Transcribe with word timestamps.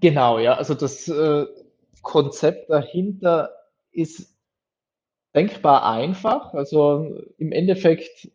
Genau, 0.00 0.38
ja. 0.38 0.54
Also 0.54 0.74
das 0.74 1.08
äh, 1.08 1.46
Konzept 2.02 2.70
dahinter 2.70 3.50
ist 3.90 4.34
denkbar 5.34 5.86
einfach. 5.86 6.54
Also 6.54 7.20
im 7.38 7.52
Endeffekt 7.52 8.30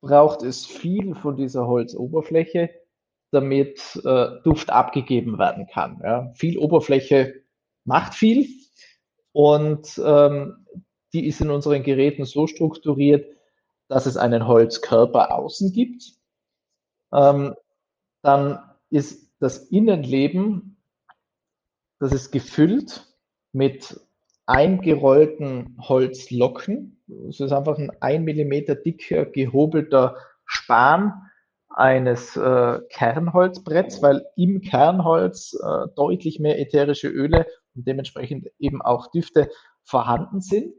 braucht 0.00 0.42
es 0.42 0.66
viel 0.66 1.14
von 1.14 1.36
dieser 1.36 1.66
Holzoberfläche, 1.66 2.70
damit 3.30 4.00
äh, 4.04 4.28
Duft 4.44 4.70
abgegeben 4.70 5.38
werden 5.38 5.66
kann. 5.66 6.00
Ja. 6.02 6.32
Viel 6.34 6.58
Oberfläche 6.58 7.42
macht 7.84 8.14
viel 8.14 8.48
und 9.32 10.00
ähm, 10.04 10.66
die 11.12 11.26
ist 11.26 11.40
in 11.40 11.50
unseren 11.50 11.82
Geräten 11.82 12.24
so 12.24 12.46
strukturiert, 12.46 13.26
dass 13.88 14.06
es 14.06 14.16
einen 14.16 14.46
Holzkörper 14.46 15.34
außen 15.34 15.72
gibt. 15.72 16.14
Ähm, 17.12 17.54
dann 18.22 18.58
ist 18.90 19.30
das 19.40 19.58
Innenleben, 19.58 20.75
das 21.98 22.12
ist 22.12 22.30
gefüllt 22.30 23.06
mit 23.52 24.00
eingerollten 24.46 25.76
Holzlocken. 25.80 27.02
Es 27.28 27.40
ist 27.40 27.52
einfach 27.52 27.78
ein 27.78 27.90
ein 28.00 28.24
Millimeter 28.24 28.74
dicker 28.74 29.26
gehobelter 29.26 30.16
Span 30.44 31.12
eines 31.68 32.36
äh, 32.36 32.78
Kernholzbretts, 32.90 34.02
weil 34.02 34.24
im 34.36 34.62
Kernholz 34.62 35.54
äh, 35.62 35.88
deutlich 35.94 36.38
mehr 36.38 36.58
ätherische 36.58 37.08
Öle 37.08 37.46
und 37.74 37.86
dementsprechend 37.86 38.48
eben 38.58 38.80
auch 38.80 39.10
Düfte 39.10 39.50
vorhanden 39.84 40.40
sind. 40.40 40.74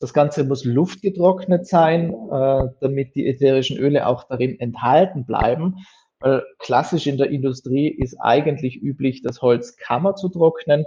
Das 0.00 0.14
Ganze 0.14 0.44
muss 0.44 0.64
luftgetrocknet 0.64 1.66
sein, 1.66 2.12
äh, 2.12 2.68
damit 2.80 3.14
die 3.14 3.26
ätherischen 3.26 3.78
Öle 3.78 4.06
auch 4.06 4.24
darin 4.24 4.58
enthalten 4.58 5.26
bleiben. 5.26 5.76
Weil 6.22 6.44
klassisch 6.58 7.06
in 7.06 7.18
der 7.18 7.30
Industrie 7.30 7.88
ist 7.88 8.16
eigentlich 8.18 8.80
üblich, 8.80 9.22
das 9.22 9.42
Holz 9.42 9.76
Kammer 9.76 10.14
zu 10.14 10.28
trocknen. 10.28 10.84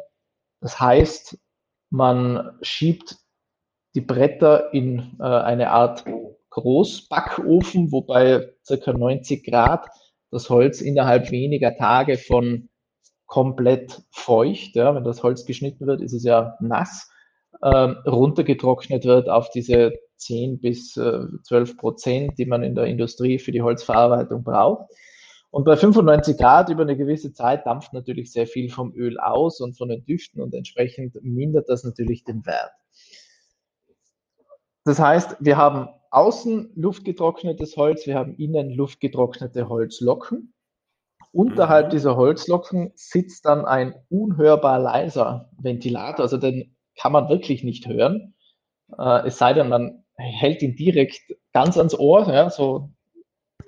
Das 0.62 0.80
heißt, 0.80 1.38
man 1.90 2.58
schiebt 2.62 3.18
die 3.96 4.02
Bretter 4.02 4.74
in 4.74 5.18
äh, 5.20 5.24
eine 5.24 5.72
Art 5.72 6.06
Großbackofen, 6.50 7.92
wobei 7.92 8.54
circa 8.66 8.94
90 8.94 9.46
Grad 9.46 9.90
das 10.32 10.50
Holz 10.50 10.82
innerhalb 10.82 11.32
weniger 11.32 11.76
Tage 11.76 12.18
von 12.18 12.70
komplett 13.26 14.04
feucht. 14.12 14.76
Ja, 14.76 14.96
wenn 14.96 15.04
das 15.04 15.24
Holz 15.24 15.46
geschnitten 15.46 15.86
wird, 15.88 16.02
ist 16.02 16.14
es 16.14 16.24
ja 16.24 16.58
nass 16.62 17.10
ähm, 17.64 17.98
runtergetrocknet 18.06 19.06
wird 19.06 19.30
auf 19.30 19.50
diese 19.50 19.94
10 20.18 20.60
bis 20.60 20.98
äh, 20.98 21.26
12 21.44 21.78
Prozent, 21.78 22.38
die 22.38 22.46
man 22.46 22.64
in 22.64 22.76
der 22.76 22.86
Industrie 22.86 23.40
für 23.40 23.52
die 23.52 23.62
Holzverarbeitung 23.62 24.44
braucht. 24.44 24.90
Und 25.56 25.64
bei 25.64 25.78
95 25.78 26.38
Grad 26.38 26.68
über 26.68 26.82
eine 26.82 26.98
gewisse 26.98 27.32
Zeit 27.32 27.66
dampft 27.66 27.94
natürlich 27.94 28.30
sehr 28.34 28.46
viel 28.46 28.70
vom 28.70 28.94
Öl 28.94 29.18
aus 29.18 29.62
und 29.62 29.78
von 29.78 29.88
den 29.88 30.04
Düften 30.04 30.42
und 30.42 30.54
entsprechend 30.54 31.16
mindert 31.24 31.70
das 31.70 31.86
natürlich 31.86 32.26
den 32.26 32.46
Wert. 32.46 32.74
Das 34.84 35.00
heißt, 35.00 35.38
wir 35.40 35.56
haben 35.56 35.88
außen 36.12 36.74
luftgetrocknetes 36.76 37.78
Holz, 37.78 38.06
wir 38.06 38.16
haben 38.16 38.36
innen 38.36 38.70
luftgetrocknete 38.70 39.70
Holzlocken. 39.70 40.54
Unterhalb 41.32 41.86
mhm. 41.86 41.92
dieser 41.92 42.18
Holzlocken 42.18 42.92
sitzt 42.96 43.46
dann 43.46 43.64
ein 43.64 43.96
unhörbar 44.10 44.80
leiser 44.80 45.50
Ventilator, 45.58 46.24
also 46.24 46.36
den 46.36 46.76
kann 46.98 47.14
man 47.14 47.30
wirklich 47.30 47.64
nicht 47.64 47.88
hören. 47.88 48.36
Äh, 48.98 49.28
es 49.28 49.38
sei 49.38 49.54
denn, 49.54 49.70
man 49.70 50.04
hält 50.18 50.62
ihn 50.62 50.76
direkt 50.76 51.22
ganz 51.54 51.78
ans 51.78 51.98
Ohr, 51.98 52.28
ja, 52.28 52.50
so 52.50 52.90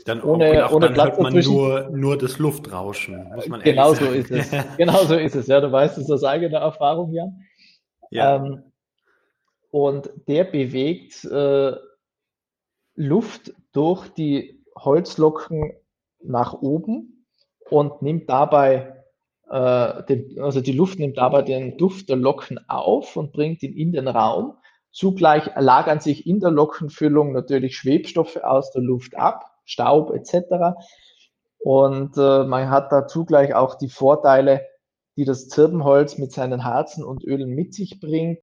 dann, 0.08 0.24
ohne, 0.24 0.70
ohne 0.72 0.86
dann 0.86 0.94
Platz 0.94 1.18
hört 1.18 1.22
man 1.22 1.34
nur, 1.34 1.90
nur 1.90 2.18
das 2.18 2.40
Luftrauschen, 2.40 3.30
muss 3.36 3.48
man 3.48 3.62
Genau 3.62 3.94
so 3.94 4.06
ist 4.06 4.32
es. 4.32 4.50
genau 4.78 5.04
so 5.04 5.16
ist 5.16 5.36
es, 5.36 5.48
ja. 5.48 5.60
Du 5.60 5.72
weißt 5.72 5.98
es 5.98 6.10
aus 6.10 6.24
eigener 6.24 6.60
Erfahrung, 6.60 7.12
Jan. 7.12 7.42
Ja. 8.10 8.38
Ähm, 8.38 8.64
und 9.70 10.10
der 10.28 10.46
bewegt 10.46 11.26
äh, 11.26 11.74
Luft 12.96 13.54
durch 13.74 14.08
die 14.10 14.64
Holzlocken 14.78 15.74
nach 16.24 16.54
oben 16.54 17.26
und 17.70 18.02
nimmt 18.02 18.30
dabei 18.30 19.04
äh, 19.50 20.04
den, 20.04 20.40
also 20.42 20.62
die 20.62 20.72
Luft 20.72 21.00
nimmt 21.00 21.18
dabei 21.18 21.42
den 21.42 21.78
Duft 21.78 22.10
der 22.10 22.16
Locken 22.16 22.60
auf 22.70 23.18
und 23.18 23.34
bringt 23.34 23.62
ihn 23.64 23.74
in 23.74 23.92
den 23.92 24.08
Raum. 24.08 24.58
Zugleich 24.92 25.52
lagern 25.58 26.00
sich 26.00 26.26
in 26.26 26.40
der 26.40 26.52
Lockenfüllung 26.52 27.34
natürlich 27.34 27.76
Schwebstoffe 27.76 28.38
aus 28.38 28.72
der 28.72 28.82
Luft 28.82 29.16
ab, 29.16 29.47
Staub 29.68 30.12
etc. 30.12 30.76
Und 31.60 32.18
äh, 32.18 32.44
man 32.44 32.70
hat 32.70 32.92
da 32.92 33.06
zugleich 33.06 33.54
auch 33.54 33.76
die 33.76 33.90
Vorteile, 33.90 34.66
die 35.18 35.26
das 35.26 35.48
Zirbenholz 35.50 36.18
mit 36.18 36.32
seinen 36.32 36.64
Harzen 36.64 37.04
und 37.04 37.24
Ölen 37.24 37.50
mit 37.50 37.74
sich 37.74 38.00
bringt. 38.00 38.40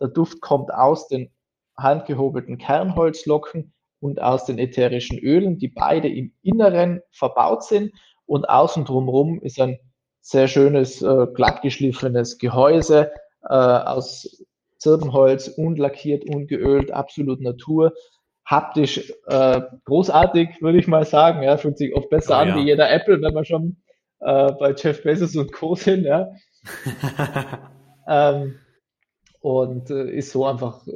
Der 0.00 0.08
Duft 0.08 0.40
kommt 0.40 0.72
aus 0.72 1.08
den 1.08 1.30
handgehobelten 1.76 2.58
Kernholzlocken 2.58 3.72
und 4.00 4.20
aus 4.20 4.44
den 4.44 4.58
ätherischen 4.58 5.18
Ölen, 5.18 5.58
die 5.58 5.68
beide 5.68 6.08
im 6.08 6.34
Inneren 6.42 7.00
verbaut 7.10 7.64
sind 7.64 7.92
und 8.26 8.48
außen 8.48 8.84
drumherum 8.84 9.40
ist 9.40 9.60
ein 9.60 9.78
sehr 10.20 10.48
schönes, 10.48 11.02
äh, 11.02 11.26
glattgeschliffenes 11.34 12.38
Gehäuse 12.38 13.12
äh, 13.42 13.54
aus 13.54 14.44
Zirbenholz, 14.78 15.48
unlackiert, 15.48 16.24
ungeölt, 16.28 16.90
absolut 16.90 17.40
Natur. 17.40 17.92
Haptisch 18.44 19.12
äh, 19.26 19.60
großartig, 19.84 20.60
würde 20.60 20.78
ich 20.78 20.86
mal 20.86 21.06
sagen. 21.06 21.42
Ja, 21.42 21.56
fühlt 21.56 21.78
sich 21.78 21.94
oft 21.94 22.10
besser 22.10 22.34
oh, 22.34 22.40
an 22.40 22.48
ja. 22.48 22.56
wie 22.56 22.66
jeder 22.66 22.90
Apple, 22.90 23.20
wenn 23.22 23.34
wir 23.34 23.44
schon 23.44 23.76
äh, 24.20 24.52
bei 24.52 24.74
Jeff 24.76 25.02
Bezos 25.02 25.36
und 25.36 25.52
Co. 25.52 25.74
sind. 25.74 26.04
Ja. 26.04 26.30
ähm, 28.08 28.56
und 29.40 29.90
äh, 29.90 30.10
ist 30.10 30.32
so 30.32 30.46
einfach 30.46 30.86
äh, 30.86 30.92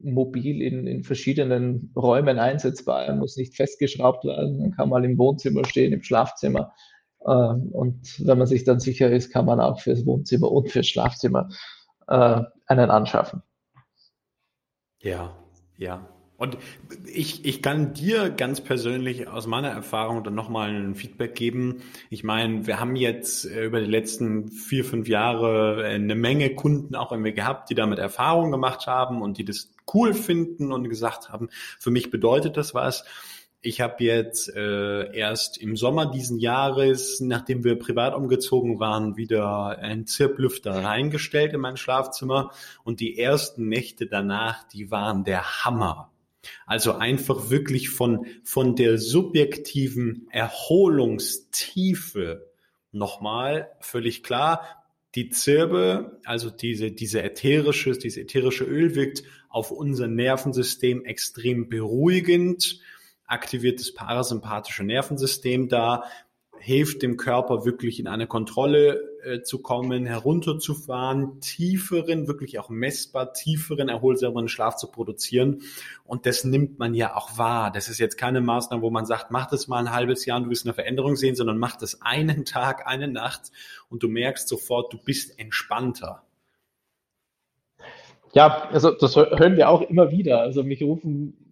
mobil 0.00 0.62
in, 0.62 0.86
in 0.86 1.04
verschiedenen 1.04 1.92
Räumen 1.96 2.38
einsetzbar. 2.38 3.04
Er 3.04 3.14
muss 3.14 3.36
nicht 3.36 3.54
festgeschraubt 3.54 4.24
werden. 4.24 4.58
Man 4.58 4.72
kann 4.72 4.88
mal 4.88 5.04
im 5.04 5.18
Wohnzimmer 5.18 5.64
stehen, 5.64 5.92
im 5.92 6.02
Schlafzimmer. 6.02 6.72
Ähm, 7.26 7.70
und 7.72 8.26
wenn 8.26 8.38
man 8.38 8.46
sich 8.46 8.64
dann 8.64 8.80
sicher 8.80 9.10
ist, 9.10 9.32
kann 9.32 9.46
man 9.46 9.60
auch 9.60 9.80
fürs 9.80 10.04
Wohnzimmer 10.06 10.50
und 10.50 10.70
fürs 10.70 10.88
Schlafzimmer 10.88 11.48
äh, 12.08 12.42
einen 12.66 12.90
anschaffen. 12.90 13.42
Ja, 15.00 15.36
ja. 15.78 16.08
Und 16.42 16.58
ich, 17.06 17.44
ich 17.44 17.62
kann 17.62 17.94
dir 17.94 18.28
ganz 18.28 18.60
persönlich 18.60 19.28
aus 19.28 19.46
meiner 19.46 19.68
Erfahrung 19.68 20.24
dann 20.24 20.34
nochmal 20.34 20.70
ein 20.70 20.96
Feedback 20.96 21.36
geben. 21.36 21.84
Ich 22.10 22.24
meine, 22.24 22.66
wir 22.66 22.80
haben 22.80 22.96
jetzt 22.96 23.44
äh, 23.44 23.66
über 23.66 23.78
die 23.78 23.86
letzten 23.86 24.48
vier, 24.48 24.84
fünf 24.84 25.06
Jahre 25.06 25.84
eine 25.84 26.16
Menge 26.16 26.52
Kunden 26.56 26.96
auch 26.96 27.12
irgendwie 27.12 27.32
gehabt, 27.32 27.70
die 27.70 27.76
damit 27.76 28.00
Erfahrung 28.00 28.50
gemacht 28.50 28.88
haben 28.88 29.22
und 29.22 29.38
die 29.38 29.44
das 29.44 29.72
cool 29.94 30.14
finden 30.14 30.72
und 30.72 30.88
gesagt 30.88 31.30
haben, 31.30 31.48
für 31.78 31.92
mich 31.92 32.10
bedeutet 32.10 32.56
das 32.56 32.74
was. 32.74 33.04
Ich 33.60 33.80
habe 33.80 34.02
jetzt 34.02 34.52
äh, 34.52 35.16
erst 35.16 35.58
im 35.58 35.76
Sommer 35.76 36.06
diesen 36.06 36.40
Jahres, 36.40 37.20
nachdem 37.20 37.62
wir 37.62 37.78
privat 37.78 38.16
umgezogen 38.16 38.80
waren, 38.80 39.16
wieder 39.16 39.78
einen 39.78 40.08
Zirplüfter 40.08 40.82
reingestellt 40.82 41.52
in 41.52 41.60
mein 41.60 41.76
Schlafzimmer 41.76 42.50
und 42.82 42.98
die 42.98 43.16
ersten 43.16 43.68
Nächte 43.68 44.06
danach, 44.06 44.64
die 44.64 44.90
waren 44.90 45.22
der 45.22 45.64
Hammer. 45.64 46.11
Also 46.66 46.94
einfach 46.94 47.50
wirklich 47.50 47.90
von, 47.90 48.26
von 48.44 48.76
der 48.76 48.98
subjektiven 48.98 50.28
Erholungstiefe 50.30 52.50
nochmal 52.90 53.70
völlig 53.80 54.22
klar. 54.22 54.84
Die 55.14 55.30
Zirbe, 55.30 56.20
also 56.24 56.50
diese, 56.50 56.90
diese 56.90 57.22
ätherische, 57.22 57.92
diese 57.92 58.22
ätherische 58.22 58.64
Öl 58.64 58.94
wirkt 58.94 59.24
auf 59.48 59.70
unser 59.70 60.08
Nervensystem 60.08 61.04
extrem 61.04 61.68
beruhigend 61.68 62.80
aktiviert 63.32 63.80
das 63.80 63.94
parasympathische 63.94 64.84
Nervensystem 64.84 65.68
da, 65.68 66.04
hilft 66.62 67.02
dem 67.02 67.16
Körper 67.16 67.64
wirklich 67.64 67.98
in 67.98 68.06
eine 68.06 68.28
Kontrolle 68.28 69.18
äh, 69.24 69.42
zu 69.42 69.60
kommen, 69.60 70.06
herunterzufahren, 70.06 71.40
tieferen, 71.40 72.28
wirklich 72.28 72.60
auch 72.60 72.68
messbar 72.68 73.32
tieferen, 73.32 73.88
erholsamen 73.88 74.46
Schlaf 74.46 74.76
zu 74.76 74.86
produzieren. 74.88 75.62
Und 76.04 76.24
das 76.24 76.44
nimmt 76.44 76.78
man 76.78 76.94
ja 76.94 77.16
auch 77.16 77.36
wahr. 77.36 77.72
Das 77.72 77.88
ist 77.88 77.98
jetzt 77.98 78.16
keine 78.16 78.40
Maßnahme, 78.40 78.80
wo 78.80 78.90
man 78.90 79.06
sagt, 79.06 79.32
mach 79.32 79.46
das 79.46 79.66
mal 79.66 79.80
ein 79.80 79.92
halbes 79.92 80.24
Jahr 80.24 80.38
und 80.38 80.44
du 80.44 80.50
wirst 80.50 80.64
eine 80.64 80.72
Veränderung 80.72 81.16
sehen, 81.16 81.34
sondern 81.34 81.58
mach 81.58 81.74
das 81.74 82.00
einen 82.00 82.44
Tag, 82.44 82.86
eine 82.86 83.08
Nacht 83.08 83.50
und 83.88 84.04
du 84.04 84.08
merkst 84.08 84.46
sofort, 84.46 84.92
du 84.92 84.98
bist 84.98 85.40
entspannter. 85.40 86.22
Ja, 88.34 88.68
also 88.70 88.92
das 88.92 89.16
hören 89.16 89.56
wir 89.56 89.68
auch 89.68 89.82
immer 89.82 90.12
wieder. 90.12 90.40
Also 90.40 90.62
mich 90.62 90.82
rufen 90.82 91.51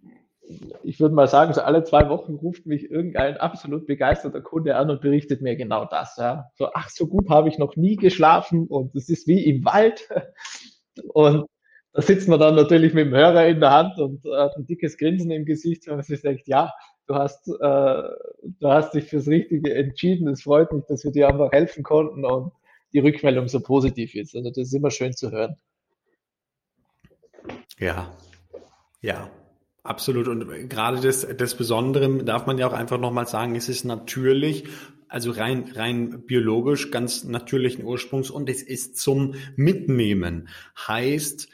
ich 0.83 0.99
würde 0.99 1.15
mal 1.15 1.27
sagen, 1.27 1.53
so 1.53 1.61
alle 1.61 1.83
zwei 1.83 2.09
Wochen 2.09 2.35
ruft 2.35 2.65
mich 2.65 2.89
irgendein 2.89 3.37
absolut 3.37 3.87
begeisterter 3.87 4.41
Kunde 4.41 4.75
an 4.75 4.89
und 4.89 5.01
berichtet 5.01 5.41
mir 5.41 5.55
genau 5.55 5.85
das. 5.85 6.17
Ja. 6.17 6.49
So, 6.55 6.69
ach, 6.73 6.89
so 6.89 7.07
gut 7.07 7.29
habe 7.29 7.49
ich 7.49 7.57
noch 7.57 7.75
nie 7.75 7.95
geschlafen 7.95 8.67
und 8.67 8.95
es 8.95 9.09
ist 9.09 9.27
wie 9.27 9.45
im 9.45 9.65
Wald. 9.65 10.07
Und 11.13 11.47
da 11.93 12.01
sitzt 12.01 12.27
man 12.27 12.39
dann 12.39 12.55
natürlich 12.55 12.93
mit 12.93 13.05
dem 13.05 13.13
Hörer 13.13 13.47
in 13.47 13.61
der 13.61 13.71
Hand 13.71 13.97
und 13.97 14.23
hat 14.25 14.55
ein 14.57 14.65
dickes 14.65 14.97
Grinsen 14.97 15.31
im 15.31 15.45
Gesicht, 15.45 15.87
weil 15.87 15.95
man 15.95 16.03
sich 16.03 16.21
denkt, 16.21 16.45
ja, 16.45 16.73
du 17.07 17.15
hast, 17.15 17.47
äh, 17.47 17.53
du 17.59 18.67
hast 18.67 18.93
dich 18.93 19.05
fürs 19.05 19.27
Richtige 19.27 19.73
entschieden. 19.73 20.27
Es 20.27 20.43
freut 20.43 20.71
mich, 20.71 20.83
dass 20.85 21.03
wir 21.03 21.11
dir 21.11 21.29
einfach 21.29 21.51
helfen 21.51 21.83
konnten 21.83 22.25
und 22.25 22.51
die 22.93 22.99
Rückmeldung 22.99 23.47
so 23.47 23.61
positiv 23.61 24.15
ist. 24.15 24.35
Also 24.35 24.49
das 24.49 24.57
ist 24.57 24.73
immer 24.73 24.91
schön 24.91 25.13
zu 25.13 25.31
hören. 25.31 25.55
Ja, 27.79 28.11
ja, 29.01 29.29
absolut. 29.83 30.27
Und 30.27 30.69
gerade 30.69 31.01
das, 31.01 31.27
das 31.37 31.55
Besondere 31.55 32.23
darf 32.23 32.45
man 32.45 32.57
ja 32.57 32.67
auch 32.67 32.73
einfach 32.73 32.99
nochmal 32.99 33.27
sagen, 33.27 33.55
es 33.55 33.69
ist 33.69 33.83
natürlich, 33.83 34.65
also 35.07 35.31
rein, 35.31 35.71
rein 35.73 36.25
biologisch 36.25 36.91
ganz 36.91 37.23
natürlichen 37.23 37.83
Ursprungs 37.83 38.29
und 38.29 38.49
es 38.49 38.61
ist 38.63 38.97
zum 38.97 39.35
Mitnehmen. 39.55 40.49
Heißt, 40.87 41.49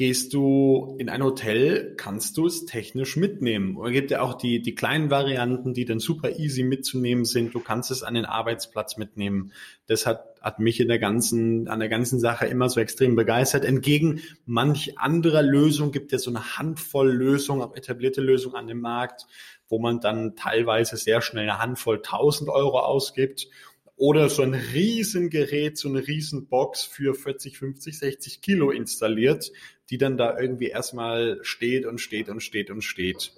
Gehst 0.00 0.32
du 0.32 0.96
in 0.98 1.10
ein 1.10 1.22
Hotel, 1.22 1.94
kannst 1.94 2.38
du 2.38 2.46
es 2.46 2.64
technisch 2.64 3.18
mitnehmen. 3.18 3.76
Es 3.84 3.92
gibt 3.92 4.10
ja 4.10 4.22
auch 4.22 4.32
die, 4.32 4.62
die 4.62 4.74
kleinen 4.74 5.10
Varianten, 5.10 5.74
die 5.74 5.84
dann 5.84 5.98
super 5.98 6.38
easy 6.38 6.62
mitzunehmen 6.62 7.26
sind. 7.26 7.54
Du 7.54 7.60
kannst 7.60 7.90
es 7.90 8.02
an 8.02 8.14
den 8.14 8.24
Arbeitsplatz 8.24 8.96
mitnehmen. 8.96 9.52
Das 9.86 10.06
hat, 10.06 10.29
hat 10.40 10.58
mich 10.58 10.80
in 10.80 10.88
der 10.88 10.98
ganzen, 10.98 11.68
an 11.68 11.80
der 11.80 11.88
ganzen 11.88 12.18
Sache 12.18 12.46
immer 12.46 12.68
so 12.68 12.80
extrem 12.80 13.14
begeistert. 13.14 13.64
Entgegen 13.64 14.22
manch 14.46 14.98
anderer 14.98 15.42
Lösung 15.42 15.92
gibt 15.92 16.12
es 16.12 16.22
so 16.22 16.30
eine 16.30 16.56
Handvoll 16.56 17.10
Lösungen, 17.10 17.62
auch 17.62 17.76
etablierte 17.76 18.20
Lösungen 18.20 18.56
an 18.56 18.66
dem 18.66 18.80
Markt, 18.80 19.26
wo 19.68 19.78
man 19.78 20.00
dann 20.00 20.36
teilweise 20.36 20.96
sehr 20.96 21.20
schnell 21.20 21.48
eine 21.48 21.58
Handvoll 21.58 21.96
1000 21.96 22.48
Euro 22.48 22.80
ausgibt 22.80 23.48
oder 23.96 24.30
so 24.30 24.42
ein 24.42 24.54
Riesengerät, 24.54 25.76
so 25.76 25.88
eine 25.90 26.06
Riesenbox 26.06 26.84
für 26.84 27.14
40, 27.14 27.58
50, 27.58 27.98
60 27.98 28.40
Kilo 28.40 28.70
installiert, 28.70 29.52
die 29.90 29.98
dann 29.98 30.16
da 30.16 30.38
irgendwie 30.38 30.68
erstmal 30.68 31.38
steht 31.42 31.84
und 31.84 32.00
steht 32.00 32.30
und 32.30 32.40
steht 32.40 32.70
und 32.70 32.82
steht. 32.82 33.32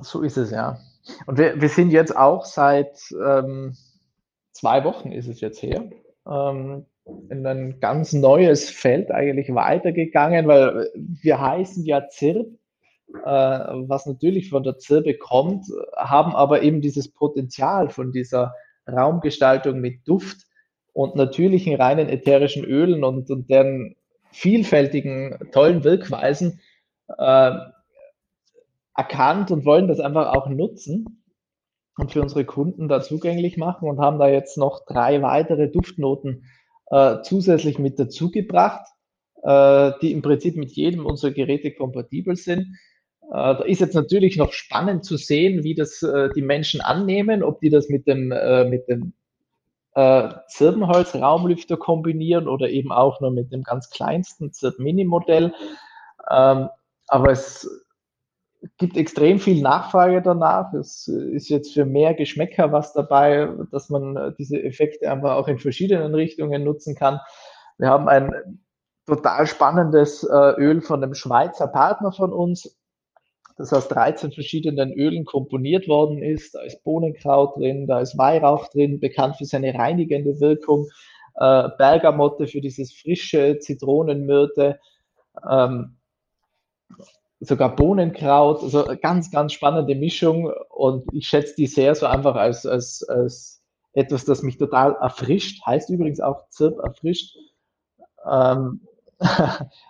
So 0.00 0.22
ist 0.22 0.36
es, 0.36 0.50
ja. 0.50 0.80
Und 1.26 1.38
wir, 1.38 1.60
wir 1.60 1.68
sind 1.68 1.90
jetzt 1.90 2.16
auch 2.16 2.44
seit 2.44 2.98
ähm, 3.12 3.76
zwei 4.52 4.84
Wochen 4.84 5.12
ist 5.12 5.28
es 5.28 5.40
jetzt 5.40 5.62
her, 5.62 5.90
ähm, 6.26 6.86
in 7.30 7.46
ein 7.46 7.80
ganz 7.80 8.12
neues 8.12 8.70
Feld 8.70 9.10
eigentlich 9.10 9.52
weitergegangen, 9.54 10.46
weil 10.46 10.90
wir 10.94 11.40
heißen 11.40 11.84
ja 11.84 12.08
ZIRP, 12.08 12.46
äh, 13.24 13.28
was 13.88 14.06
natürlich 14.06 14.48
von 14.48 14.62
der 14.62 14.78
Zirbe 14.78 15.16
kommt, 15.18 15.66
haben 15.96 16.34
aber 16.34 16.62
eben 16.62 16.80
dieses 16.80 17.08
Potenzial 17.12 17.90
von 17.90 18.12
dieser 18.12 18.54
Raumgestaltung 18.88 19.80
mit 19.80 20.06
Duft 20.06 20.46
und 20.92 21.16
natürlichen 21.16 21.74
reinen 21.74 22.08
ätherischen 22.08 22.64
Ölen 22.64 23.04
und, 23.04 23.30
und 23.30 23.50
deren 23.50 23.96
vielfältigen, 24.30 25.38
tollen 25.52 25.84
Wirkweisen 25.84 26.60
äh, 27.18 27.52
erkannt 28.94 29.50
und 29.50 29.64
wollen 29.64 29.88
das 29.88 30.00
einfach 30.00 30.34
auch 30.34 30.48
nutzen 30.48 31.21
und 31.96 32.12
für 32.12 32.22
unsere 32.22 32.44
Kunden 32.44 32.88
da 32.88 33.02
zugänglich 33.02 33.56
machen 33.56 33.88
und 33.88 33.98
haben 33.98 34.18
da 34.18 34.28
jetzt 34.28 34.56
noch 34.56 34.84
drei 34.86 35.22
weitere 35.22 35.68
Duftnoten 35.68 36.44
äh, 36.90 37.20
zusätzlich 37.22 37.78
mit 37.78 37.98
dazugebracht, 37.98 38.86
äh, 39.42 39.92
die 40.00 40.12
im 40.12 40.22
Prinzip 40.22 40.56
mit 40.56 40.72
jedem 40.72 41.06
unserer 41.06 41.32
Geräte 41.32 41.72
kompatibel 41.72 42.36
sind. 42.36 42.78
Äh, 43.30 43.34
da 43.34 43.62
ist 43.62 43.80
jetzt 43.80 43.94
natürlich 43.94 44.36
noch 44.36 44.52
spannend 44.52 45.04
zu 45.04 45.16
sehen, 45.16 45.64
wie 45.64 45.74
das 45.74 46.02
äh, 46.02 46.30
die 46.34 46.42
Menschen 46.42 46.80
annehmen, 46.80 47.42
ob 47.42 47.60
die 47.60 47.70
das 47.70 47.88
mit 47.88 48.06
dem, 48.06 48.32
äh, 48.32 48.64
mit 48.64 48.88
dem 48.88 49.12
äh, 49.94 50.30
Zirbenholz-Raumlüfter 50.48 51.76
kombinieren 51.76 52.48
oder 52.48 52.70
eben 52.70 52.92
auch 52.92 53.20
nur 53.20 53.30
mit 53.30 53.52
dem 53.52 53.62
ganz 53.62 53.90
kleinsten 53.90 54.52
Zirb-Mini-Modell. 54.52 55.52
Ähm, 56.30 56.68
aber 57.08 57.30
es 57.30 57.81
gibt 58.78 58.96
extrem 58.96 59.38
viel 59.38 59.60
Nachfrage 59.60 60.22
danach. 60.22 60.72
Es 60.74 61.08
ist 61.08 61.48
jetzt 61.48 61.74
für 61.74 61.84
mehr 61.84 62.14
Geschmäcker 62.14 62.72
was 62.72 62.92
dabei, 62.92 63.48
dass 63.70 63.90
man 63.90 64.34
diese 64.38 64.62
Effekte 64.62 65.10
einfach 65.10 65.36
auch 65.36 65.48
in 65.48 65.58
verschiedenen 65.58 66.14
Richtungen 66.14 66.62
nutzen 66.62 66.94
kann. 66.94 67.20
Wir 67.78 67.88
haben 67.88 68.08
ein 68.08 68.60
total 69.06 69.46
spannendes 69.46 70.22
äh, 70.22 70.54
Öl 70.60 70.80
von 70.80 71.02
einem 71.02 71.14
Schweizer 71.14 71.66
Partner 71.66 72.12
von 72.12 72.32
uns, 72.32 72.78
das 73.56 73.72
aus 73.72 73.88
13 73.88 74.32
verschiedenen 74.32 74.92
Ölen 74.92 75.24
komponiert 75.24 75.88
worden 75.88 76.22
ist. 76.22 76.54
Da 76.54 76.62
ist 76.62 76.84
Bohnenkraut 76.84 77.56
drin, 77.56 77.86
da 77.86 78.00
ist 78.00 78.16
Weihrauch 78.16 78.68
drin, 78.68 79.00
bekannt 79.00 79.36
für 79.36 79.44
seine 79.44 79.74
reinigende 79.74 80.40
Wirkung, 80.40 80.88
äh, 81.34 81.68
Bergamotte 81.76 82.46
für 82.46 82.60
dieses 82.60 82.92
frische, 82.92 83.58
Zitronenmyrte, 83.58 84.78
ähm, 85.50 85.96
sogar 87.44 87.74
Bohnenkraut, 87.74 88.62
also 88.62 88.84
ganz, 89.00 89.30
ganz 89.30 89.52
spannende 89.52 89.96
Mischung 89.96 90.52
und 90.70 91.04
ich 91.12 91.26
schätze 91.26 91.54
die 91.56 91.66
sehr 91.66 91.94
so 91.94 92.06
einfach 92.06 92.36
als, 92.36 92.66
als, 92.66 93.02
als 93.08 93.62
etwas, 93.94 94.24
das 94.24 94.42
mich 94.42 94.58
total 94.58 94.94
erfrischt, 94.94 95.64
heißt 95.66 95.90
übrigens 95.90 96.20
auch 96.20 96.48
Zirp 96.50 96.78
erfrischt. 96.78 97.36
Ähm, 98.30 98.86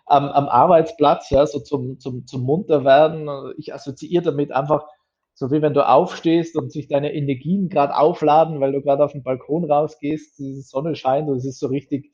am, 0.06 0.28
am 0.28 0.48
Arbeitsplatz, 0.48 1.28
ja, 1.30 1.46
so 1.46 1.60
zum, 1.60 1.98
zum, 1.98 2.26
zum 2.26 2.42
Munterwerden. 2.42 3.52
Ich 3.58 3.74
assoziiere 3.74 4.24
damit 4.24 4.50
einfach, 4.52 4.86
so 5.34 5.50
wie 5.50 5.62
wenn 5.62 5.74
du 5.74 5.86
aufstehst 5.86 6.56
und 6.56 6.72
sich 6.72 6.88
deine 6.88 7.12
Energien 7.14 7.68
gerade 7.68 7.96
aufladen, 7.96 8.60
weil 8.60 8.72
du 8.72 8.82
gerade 8.82 9.04
auf 9.04 9.12
den 9.12 9.22
Balkon 9.22 9.70
rausgehst, 9.70 10.38
die 10.38 10.60
Sonne 10.62 10.96
scheint 10.96 11.28
und 11.28 11.36
es 11.36 11.44
ist 11.44 11.60
so 11.60 11.68
richtig, 11.68 12.12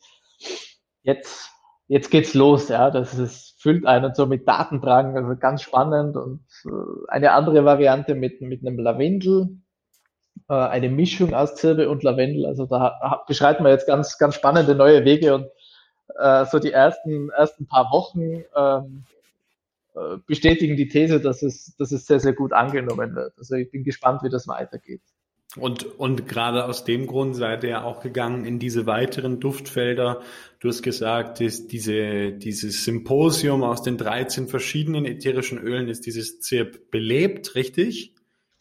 jetzt, 1.03 1.51
jetzt 1.89 2.11
geht's 2.11 2.35
los, 2.35 2.69
ja, 2.69 2.91
das 2.91 3.19
ist, 3.19 3.61
füllt 3.61 3.87
einen 3.87 4.15
so 4.15 4.27
mit 4.27 4.47
Datendrang, 4.47 5.17
also 5.17 5.37
ganz 5.41 5.63
spannend 5.63 6.17
und 6.17 6.45
äh, 6.67 7.09
eine 7.09 7.33
andere 7.33 7.65
Variante 7.65 8.15
mit, 8.15 8.41
mit 8.41 8.65
einem 8.65 8.79
Lavendel, 8.79 9.59
äh, 10.49 10.55
eine 10.55 10.91
Mischung 10.91 11.35
aus 11.35 11.57
Zirbe 11.57 11.89
und 11.89 12.03
Lavendel, 12.03 12.47
also 12.47 12.67
da 12.67 13.25
beschreiten 13.27 13.65
wir 13.65 13.71
jetzt 13.71 13.87
ganz, 13.87 14.19
ganz 14.19 14.35
spannende 14.35 14.75
neue 14.75 15.05
Wege 15.05 15.35
und 15.35 15.47
äh, 16.19 16.45
so 16.47 16.59
die 16.59 16.73
ersten, 16.73 17.31
ersten 17.31 17.67
paar 17.67 17.91
Wochen 17.91 18.45
ähm, 18.55 19.05
äh, 19.95 20.19
bestätigen 20.27 20.77
die 20.77 20.89
These, 20.89 21.21
dass 21.21 21.43
es, 21.43 21.75
dass 21.77 21.91
es 21.91 22.07
sehr, 22.07 22.21
sehr 22.21 22.35
gut 22.35 22.53
angenommen 22.53 23.15
wird. 23.15 23.33
Also 23.39 23.57
ich 23.57 23.71
bin 23.71 23.83
gespannt, 23.83 24.23
wie 24.23 24.31
das 24.31 24.47
weitergeht. 24.47 25.03
Und, 25.57 25.99
und 25.99 26.29
gerade 26.29 26.67
aus 26.67 26.85
dem 26.85 27.07
Grund 27.07 27.35
seid 27.35 27.65
ihr 27.65 27.85
auch 27.85 28.01
gegangen 28.01 28.45
in 28.45 28.59
diese 28.59 28.87
weiteren 28.87 29.41
Duftfelder. 29.41 30.21
Du 30.61 30.69
hast 30.69 30.83
gesagt, 30.83 31.41
dass 31.41 31.67
diese, 31.67 32.33
dieses 32.33 32.85
Symposium 32.85 33.63
aus 33.63 33.83
den 33.83 33.97
13 33.97 34.49
verschiedenen 34.49 35.07
ätherischen 35.07 35.59
Ölen 35.59 35.89
ist 35.89 36.05
dieses 36.05 36.41
ZIRP 36.41 36.91
belebt, 36.91 37.55
richtig? 37.55 38.15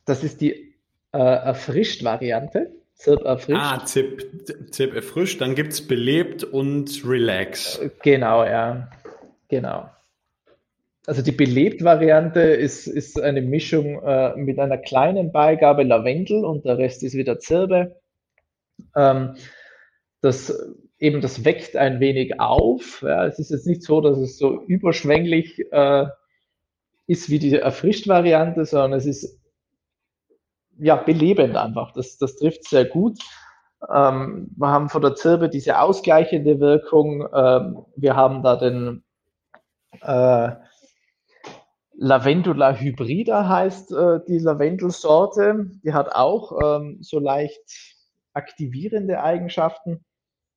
Das 0.06 0.24
ist 0.24 0.40
die 0.40 0.76
äh, 1.12 1.18
Erfrischt-Variante. 1.18 2.72
Zirp 2.98 3.26
erfrischt. 3.26 3.60
Ah, 3.62 3.86
Zip, 3.86 4.72
Zip 4.72 4.94
erfrischt. 4.94 5.40
Dann 5.42 5.54
gibt 5.54 5.74
es 5.74 5.86
belebt 5.86 6.44
und 6.44 7.04
relax. 7.06 7.80
Genau, 8.02 8.44
ja. 8.44 8.90
Genau. 9.50 9.90
Also 11.08 11.22
die 11.22 11.32
Belebt-Variante 11.32 12.42
ist, 12.42 12.86
ist 12.86 13.20
eine 13.20 13.42
Mischung 13.42 14.04
äh, 14.04 14.36
mit 14.36 14.60
einer 14.60 14.78
kleinen 14.78 15.32
Beigabe 15.32 15.84
Lavendel 15.84 16.44
und 16.44 16.66
der 16.66 16.78
Rest 16.78 17.02
ist 17.02 17.16
wieder 17.16 17.40
Zirbe. 17.40 18.02
Ähm, 18.94 19.36
das 20.20 20.54
eben, 21.00 21.22
das 21.22 21.46
weckt 21.46 21.78
ein 21.78 22.02
wenig 22.02 22.42
auf. 22.42 23.04
Ja. 23.04 23.26
Es 23.26 23.40
ist 23.40 23.52
jetzt 23.52 23.68
nicht 23.68 23.84
so, 23.84 24.02
dass 24.02 24.18
es 24.18 24.38
so 24.38 24.62
überschwänglich 24.64 25.72
äh, 25.72 26.08
ist 27.08 27.30
wie 27.30 27.40
die 27.40 27.56
Erfrischt-Variante, 27.56 28.66
sondern 28.66 29.00
es 29.00 29.06
ist 29.06 29.40
ja, 30.78 30.98
belebend 30.98 31.56
einfach. 31.56 31.94
Das, 31.94 32.18
das 32.18 32.36
trifft 32.36 32.66
sehr 32.66 32.84
gut. 32.84 33.18
Ähm, 33.90 34.50
wir 34.58 34.68
haben 34.68 34.90
von 34.90 35.02
der 35.02 35.16
Zirbe 35.16 35.48
diese 35.48 35.80
ausgleichende 35.80 36.60
Wirkung. 36.60 37.26
Ähm, 37.34 37.86
wir 37.96 38.18
haben 38.18 38.44
da 38.44 38.58
den 38.58 39.06
äh, 40.02 40.67
Lavendula 42.00 42.76
hybrida 42.76 43.50
heißt 43.50 43.92
äh, 43.92 44.20
die 44.28 44.38
Lavendelsorte. 44.38 45.72
Die 45.84 45.94
hat 45.94 46.14
auch 46.14 46.52
ähm, 46.64 47.00
so 47.02 47.20
leicht 47.20 47.60
aktivierende 48.34 49.22
Eigenschaften 49.24 50.06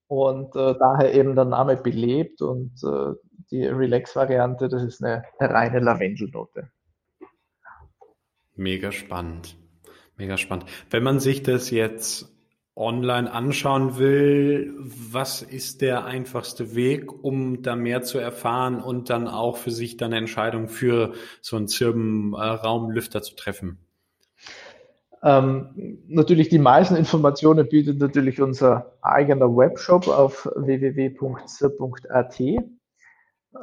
und 0.07 0.55
äh, 0.55 0.75
daher 0.79 1.15
eben 1.15 1.35
der 1.35 1.47
Name 1.47 1.77
belebt 1.77 2.43
und 2.43 2.73
äh, 2.85 3.15
die 3.51 3.65
Relax-Variante, 3.65 4.69
das 4.69 4.83
ist 4.83 5.03
eine, 5.03 5.25
eine 5.39 5.51
reine 5.53 5.81
Lavendelnote. 5.81 6.71
Mega 8.55 8.93
spannend. 8.93 9.57
Mega 10.17 10.37
spannend. 10.37 10.67
Wenn 10.91 11.03
man 11.03 11.21
sich 11.21 11.43
das 11.43 11.71
jetzt 11.71 12.31
online 12.77 13.31
anschauen 13.31 13.99
will, 13.99 14.75
was 14.79 15.43
ist 15.43 15.83
der 15.83 16.05
einfachste 16.05 16.75
Weg, 16.75 17.13
um 17.25 17.63
da 17.63 17.77
mehr 17.77 18.03
zu 18.03 18.19
erfahren 18.19 18.81
und 18.81 19.11
dann 19.11 19.29
auch 19.29 19.57
für 19.57 19.71
sich 19.71 19.97
dann 19.97 20.13
eine 20.13 20.19
Entscheidung 20.19 20.69
für 20.69 21.13
so 21.41 21.57
einen 21.57 21.69
Zirbenraumlüfter 21.69 23.23
zu 23.23 23.35
treffen? 23.35 23.79
Ähm, 25.23 25.99
natürlich 26.09 26.49
die 26.49 26.59
meisten 26.59 26.97
Informationen 26.97 27.69
bietet 27.69 27.99
natürlich 27.99 28.41
unser 28.41 28.97
eigener 29.03 29.55
Webshop 29.55 30.09
auf 30.09 30.49
www.zir.at. 30.57 32.41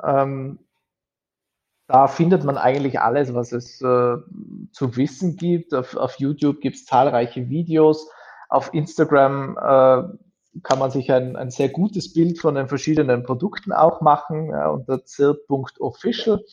Ähm, 0.04 0.60
da 1.88 2.08
findet 2.08 2.44
man 2.44 2.58
eigentlich 2.58 3.00
alles, 3.00 3.34
was 3.34 3.54
es 3.54 3.82
äh, 3.82 4.18
zu 4.72 4.96
wissen 4.98 5.38
gibt. 5.38 5.74
Auf, 5.74 5.96
auf 5.96 6.20
YouTube 6.20 6.60
gibt 6.60 6.76
es 6.76 6.86
zahlreiche 6.86 7.50
Videos. 7.50 8.08
Auf 8.50 8.74
Instagram 8.74 9.58
äh, 9.58 10.60
kann 10.64 10.80
man 10.80 10.92
sich 10.92 11.12
ein, 11.12 11.36
ein 11.36 11.52
sehr 11.52 11.70
gutes 11.70 12.14
Bild 12.14 12.40
von 12.40 12.56
den 12.56 12.68
verschiedenen 12.68 13.24
Produkten 13.24 13.72
auch 13.74 14.02
machen 14.02 14.50
ja, 14.52 14.70
unter 14.70 15.06
zirp.official 15.06 16.44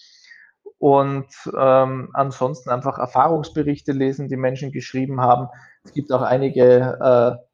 und 0.78 1.28
ähm, 1.56 2.10
ansonsten 2.12 2.68
einfach 2.68 2.98
Erfahrungsberichte 2.98 3.92
lesen, 3.92 4.28
die 4.28 4.36
Menschen 4.36 4.72
geschrieben 4.72 5.20
haben. 5.20 5.48
Es 5.82 5.92
gibt 5.92 6.12
auch 6.12 6.22
einige 6.22 6.98
äh, 7.00 7.44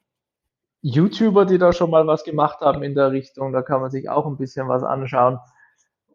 YouTuber, 0.83 1.45
die 1.45 1.59
da 1.59 1.73
schon 1.73 1.91
mal 1.91 2.07
was 2.07 2.25
gemacht 2.25 2.61
haben 2.61 2.83
in 2.83 2.95
der 2.95 3.13
Richtung. 3.13 3.53
Da 3.53 3.63
kann 3.63 3.81
man 3.81 3.91
sich 3.91 4.09
auch 4.09 4.27
ein 4.27 4.37
bisschen 4.37 4.69
was 4.69 4.83
anschauen. 4.83 5.39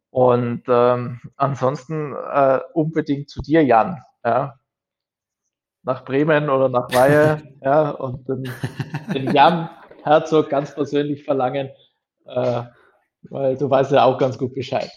Und 0.09 0.63
ähm, 0.67 1.21
ansonsten 1.35 2.13
äh, 2.13 2.59
unbedingt 2.73 3.29
zu 3.29 3.41
dir, 3.41 3.63
Jan. 3.63 4.01
Ja. 4.23 4.59
Nach 5.85 6.03
Bremen 6.03 6.49
oder 6.49 6.67
nach 6.67 6.91
Weihe. 6.91 7.41
ja, 7.61 7.91
und 7.91 8.27
den, 8.27 8.51
den 9.13 9.33
Jan 9.33 9.69
Herzog 10.03 10.49
ganz 10.49 10.73
persönlich 10.75 11.23
verlangen, 11.23 11.69
äh, 12.25 12.63
weil 13.23 13.57
du 13.57 13.69
weißt 13.69 13.91
ja 13.91 14.03
auch 14.03 14.17
ganz 14.17 14.37
gut 14.37 14.53
Bescheid. 14.53 14.91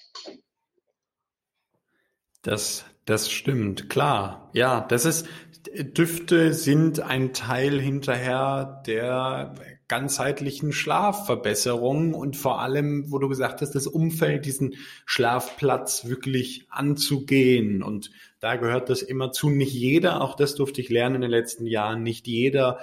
Das, 2.42 2.84
das 3.04 3.30
stimmt, 3.30 3.88
klar. 3.88 4.50
Ja, 4.52 4.80
das 4.80 5.04
ist, 5.04 5.28
Düfte 5.74 6.52
sind 6.54 7.00
ein 7.00 7.32
Teil 7.32 7.80
hinterher 7.80 8.82
der 8.86 9.54
ganzheitlichen 9.88 10.72
Schlafverbesserung 10.72 12.14
und 12.14 12.36
vor 12.36 12.60
allem, 12.60 13.10
wo 13.10 13.18
du 13.18 13.28
gesagt 13.28 13.62
hast, 13.62 13.74
das 13.74 13.86
Umfeld, 13.86 14.44
diesen 14.44 14.74
Schlafplatz 15.06 16.04
wirklich 16.04 16.66
anzugehen. 16.68 17.82
Und 17.82 18.10
da 18.38 18.56
gehört 18.56 18.90
das 18.90 19.02
immer 19.02 19.32
zu. 19.32 19.48
Nicht 19.48 19.72
jeder, 19.72 20.20
auch 20.20 20.36
das 20.36 20.54
durfte 20.54 20.82
ich 20.82 20.90
lernen 20.90 21.16
in 21.16 21.20
den 21.22 21.30
letzten 21.30 21.66
Jahren, 21.66 22.02
nicht 22.02 22.26
jeder 22.26 22.78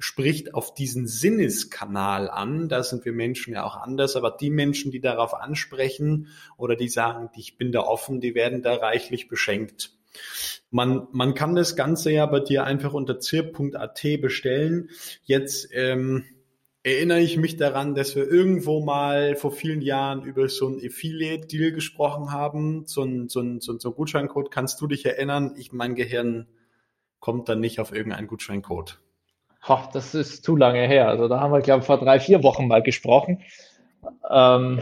spricht 0.00 0.54
auf 0.54 0.74
diesen 0.74 1.06
Sinneskanal 1.06 2.30
an. 2.30 2.68
Da 2.68 2.82
sind 2.82 3.04
wir 3.04 3.12
Menschen 3.12 3.54
ja 3.54 3.64
auch 3.64 3.76
anders, 3.76 4.16
aber 4.16 4.30
die 4.30 4.50
Menschen, 4.50 4.92
die 4.92 5.00
darauf 5.00 5.34
ansprechen 5.34 6.28
oder 6.56 6.76
die 6.76 6.88
sagen, 6.88 7.30
ich 7.36 7.56
bin 7.56 7.72
da 7.72 7.80
offen, 7.80 8.20
die 8.20 8.34
werden 8.34 8.62
da 8.62 8.74
reichlich 8.74 9.28
beschenkt. 9.28 9.90
Man, 10.70 11.08
man 11.12 11.34
kann 11.34 11.54
das 11.54 11.76
Ganze 11.76 12.12
ja 12.12 12.26
bei 12.26 12.40
dir 12.40 12.64
einfach 12.64 12.92
unter 12.92 13.18
zirp.at 13.18 14.02
bestellen. 14.20 14.90
Jetzt 15.24 15.68
ähm, 15.72 16.24
erinnere 16.88 17.20
ich 17.20 17.36
mich 17.36 17.56
daran, 17.56 17.94
dass 17.94 18.16
wir 18.16 18.30
irgendwo 18.30 18.84
mal 18.84 19.36
vor 19.36 19.52
vielen 19.52 19.80
Jahren 19.80 20.22
über 20.22 20.48
so 20.48 20.68
ein 20.68 20.80
Affiliate-Deal 20.84 21.72
gesprochen 21.72 22.32
haben, 22.32 22.84
so 22.86 23.02
ein, 23.02 23.28
so 23.28 23.40
ein, 23.40 23.60
so 23.60 23.72
ein, 23.72 23.80
so 23.80 23.90
ein 23.90 23.94
Gutscheincode. 23.94 24.50
Kannst 24.50 24.80
du 24.80 24.86
dich 24.86 25.06
erinnern? 25.06 25.54
Ich, 25.56 25.72
mein 25.72 25.94
Gehirn 25.94 26.46
kommt 27.20 27.48
dann 27.48 27.60
nicht 27.60 27.80
auf 27.80 27.92
irgendeinen 27.92 28.26
Gutscheincode. 28.26 29.00
Boah, 29.66 29.88
das 29.92 30.14
ist 30.14 30.44
zu 30.44 30.56
lange 30.56 30.86
her. 30.86 31.08
Also 31.08 31.28
da 31.28 31.40
haben 31.40 31.52
wir, 31.52 31.60
glaube 31.60 31.80
ich, 31.80 31.86
vor 31.86 31.98
drei, 31.98 32.20
vier 32.20 32.42
Wochen 32.42 32.68
mal 32.68 32.82
gesprochen. 32.82 33.42
Ähm, 34.30 34.80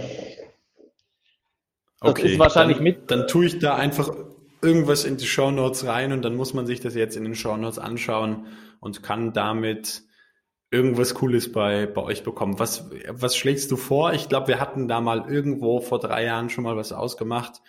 das 2.00 2.10
okay, 2.10 2.32
ist 2.32 2.38
wahrscheinlich 2.38 2.76
dann, 2.76 2.84
mit. 2.84 3.10
Dann 3.10 3.26
tue 3.26 3.46
ich 3.46 3.58
da 3.58 3.74
einfach 3.74 4.14
irgendwas 4.62 5.04
in 5.04 5.16
die 5.16 5.26
Show 5.26 5.50
Notes 5.50 5.86
rein 5.86 6.12
und 6.12 6.22
dann 6.22 6.36
muss 6.36 6.54
man 6.54 6.66
sich 6.66 6.80
das 6.80 6.94
jetzt 6.94 7.16
in 7.16 7.24
den 7.24 7.34
Show 7.34 7.56
Notes 7.56 7.78
anschauen 7.78 8.46
und 8.80 9.02
kann 9.02 9.32
damit 9.32 10.02
irgendwas 10.76 11.14
Cooles 11.14 11.50
bei, 11.50 11.86
bei 11.86 12.02
euch 12.02 12.22
bekommen. 12.22 12.58
Was, 12.58 12.90
was 13.08 13.34
schlägst 13.34 13.70
du 13.70 13.76
vor? 13.76 14.12
Ich 14.12 14.28
glaube, 14.28 14.48
wir 14.48 14.60
hatten 14.60 14.86
da 14.86 15.00
mal 15.00 15.28
irgendwo 15.28 15.80
vor 15.80 15.98
drei 15.98 16.24
Jahren 16.24 16.50
schon 16.50 16.64
mal 16.64 16.76
was 16.76 16.92
ausgemacht. 16.92 17.62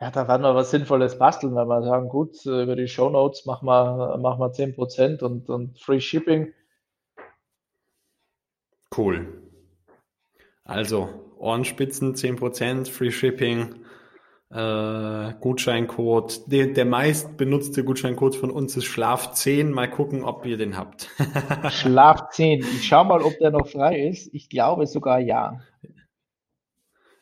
Ja, 0.00 0.10
da 0.10 0.26
werden 0.26 0.42
wir 0.42 0.54
was 0.54 0.70
Sinnvolles 0.70 1.18
basteln, 1.18 1.54
wenn 1.54 1.68
wir 1.68 1.82
sagen, 1.82 2.08
gut, 2.08 2.44
äh, 2.46 2.62
über 2.62 2.74
die 2.74 2.88
Show 2.88 3.10
Notes 3.10 3.44
machen 3.44 3.66
wir, 3.66 4.16
machen 4.18 4.40
wir 4.40 4.50
10% 4.50 5.22
und, 5.22 5.50
und 5.50 5.78
Free 5.78 6.00
Shipping. 6.00 6.52
Cool. 8.96 9.42
Also 10.64 11.08
Ohrenspitzen 11.36 12.14
10%, 12.14 12.90
Free 12.90 13.10
Shipping, 13.10 13.81
äh, 14.52 15.32
Gutscheincode. 15.40 16.50
Der, 16.50 16.66
der 16.68 16.84
meist 16.84 17.36
benutzte 17.36 17.84
Gutscheincode 17.84 18.36
von 18.36 18.50
uns 18.50 18.76
ist 18.76 18.84
Schlaf10. 18.84 19.70
Mal 19.70 19.90
gucken, 19.90 20.24
ob 20.24 20.44
ihr 20.44 20.58
den 20.58 20.76
habt. 20.76 21.08
Schlaf10. 21.18 22.60
Ich 22.60 22.86
schau 22.86 23.04
mal, 23.04 23.22
ob 23.22 23.38
der 23.38 23.50
noch 23.50 23.66
frei 23.66 24.08
ist. 24.08 24.32
Ich 24.34 24.48
glaube 24.48 24.86
sogar 24.86 25.20
ja. 25.20 25.60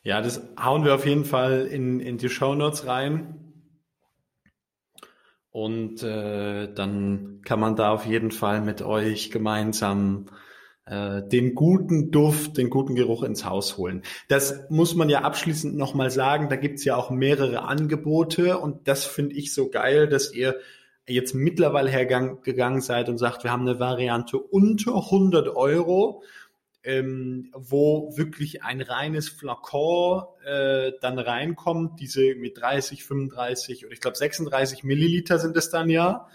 Ja, 0.03 0.21
das 0.21 0.41
hauen 0.61 0.83
wir 0.83 0.95
auf 0.95 1.05
jeden 1.05 1.25
Fall 1.25 1.67
in, 1.67 1.99
in 1.99 2.17
die 2.17 2.29
Show 2.29 2.55
Notes 2.55 2.85
rein. 2.87 3.53
Und 5.51 6.01
äh, 6.03 6.73
dann 6.73 7.41
kann 7.43 7.59
man 7.59 7.75
da 7.75 7.91
auf 7.91 8.05
jeden 8.05 8.31
Fall 8.31 8.61
mit 8.61 8.81
euch 8.81 9.31
gemeinsam 9.31 10.27
äh, 10.85 11.21
den 11.23 11.55
guten 11.55 12.11
Duft, 12.11 12.57
den 12.57 12.69
guten 12.69 12.95
Geruch 12.95 13.23
ins 13.23 13.45
Haus 13.45 13.77
holen. 13.77 14.03
Das 14.27 14.69
muss 14.69 14.95
man 14.95 15.09
ja 15.09 15.21
abschließend 15.21 15.75
nochmal 15.75 16.11
sagen. 16.11 16.49
Da 16.49 16.55
gibt's 16.55 16.83
ja 16.83 16.95
auch 16.95 17.09
mehrere 17.09 17.63
Angebote 17.63 18.57
und 18.57 18.87
das 18.87 19.05
finde 19.05 19.35
ich 19.35 19.53
so 19.53 19.69
geil, 19.69 20.07
dass 20.07 20.33
ihr 20.33 20.59
jetzt 21.07 21.33
mittlerweile 21.33 21.89
hergegangen 21.89 22.81
seid 22.81 23.09
und 23.09 23.17
sagt, 23.17 23.43
wir 23.43 23.51
haben 23.51 23.67
eine 23.67 23.79
Variante 23.79 24.37
unter 24.37 24.95
100 24.95 25.49
Euro 25.49 26.23
ähm, 26.83 27.51
wo 27.55 28.15
wirklich 28.17 28.63
ein 28.63 28.81
reines 28.81 29.29
Flakon 29.29 30.23
äh, 30.43 30.93
dann 30.99 31.19
reinkommt, 31.19 31.99
diese 31.99 32.35
mit 32.35 32.57
30, 32.59 33.03
35 33.03 33.85
oder 33.85 33.93
ich 33.93 34.01
glaube 34.01 34.17
36 34.17 34.83
Milliliter 34.83 35.37
sind 35.37 35.55
es 35.57 35.69
dann 35.69 35.89
ja, 35.89 36.27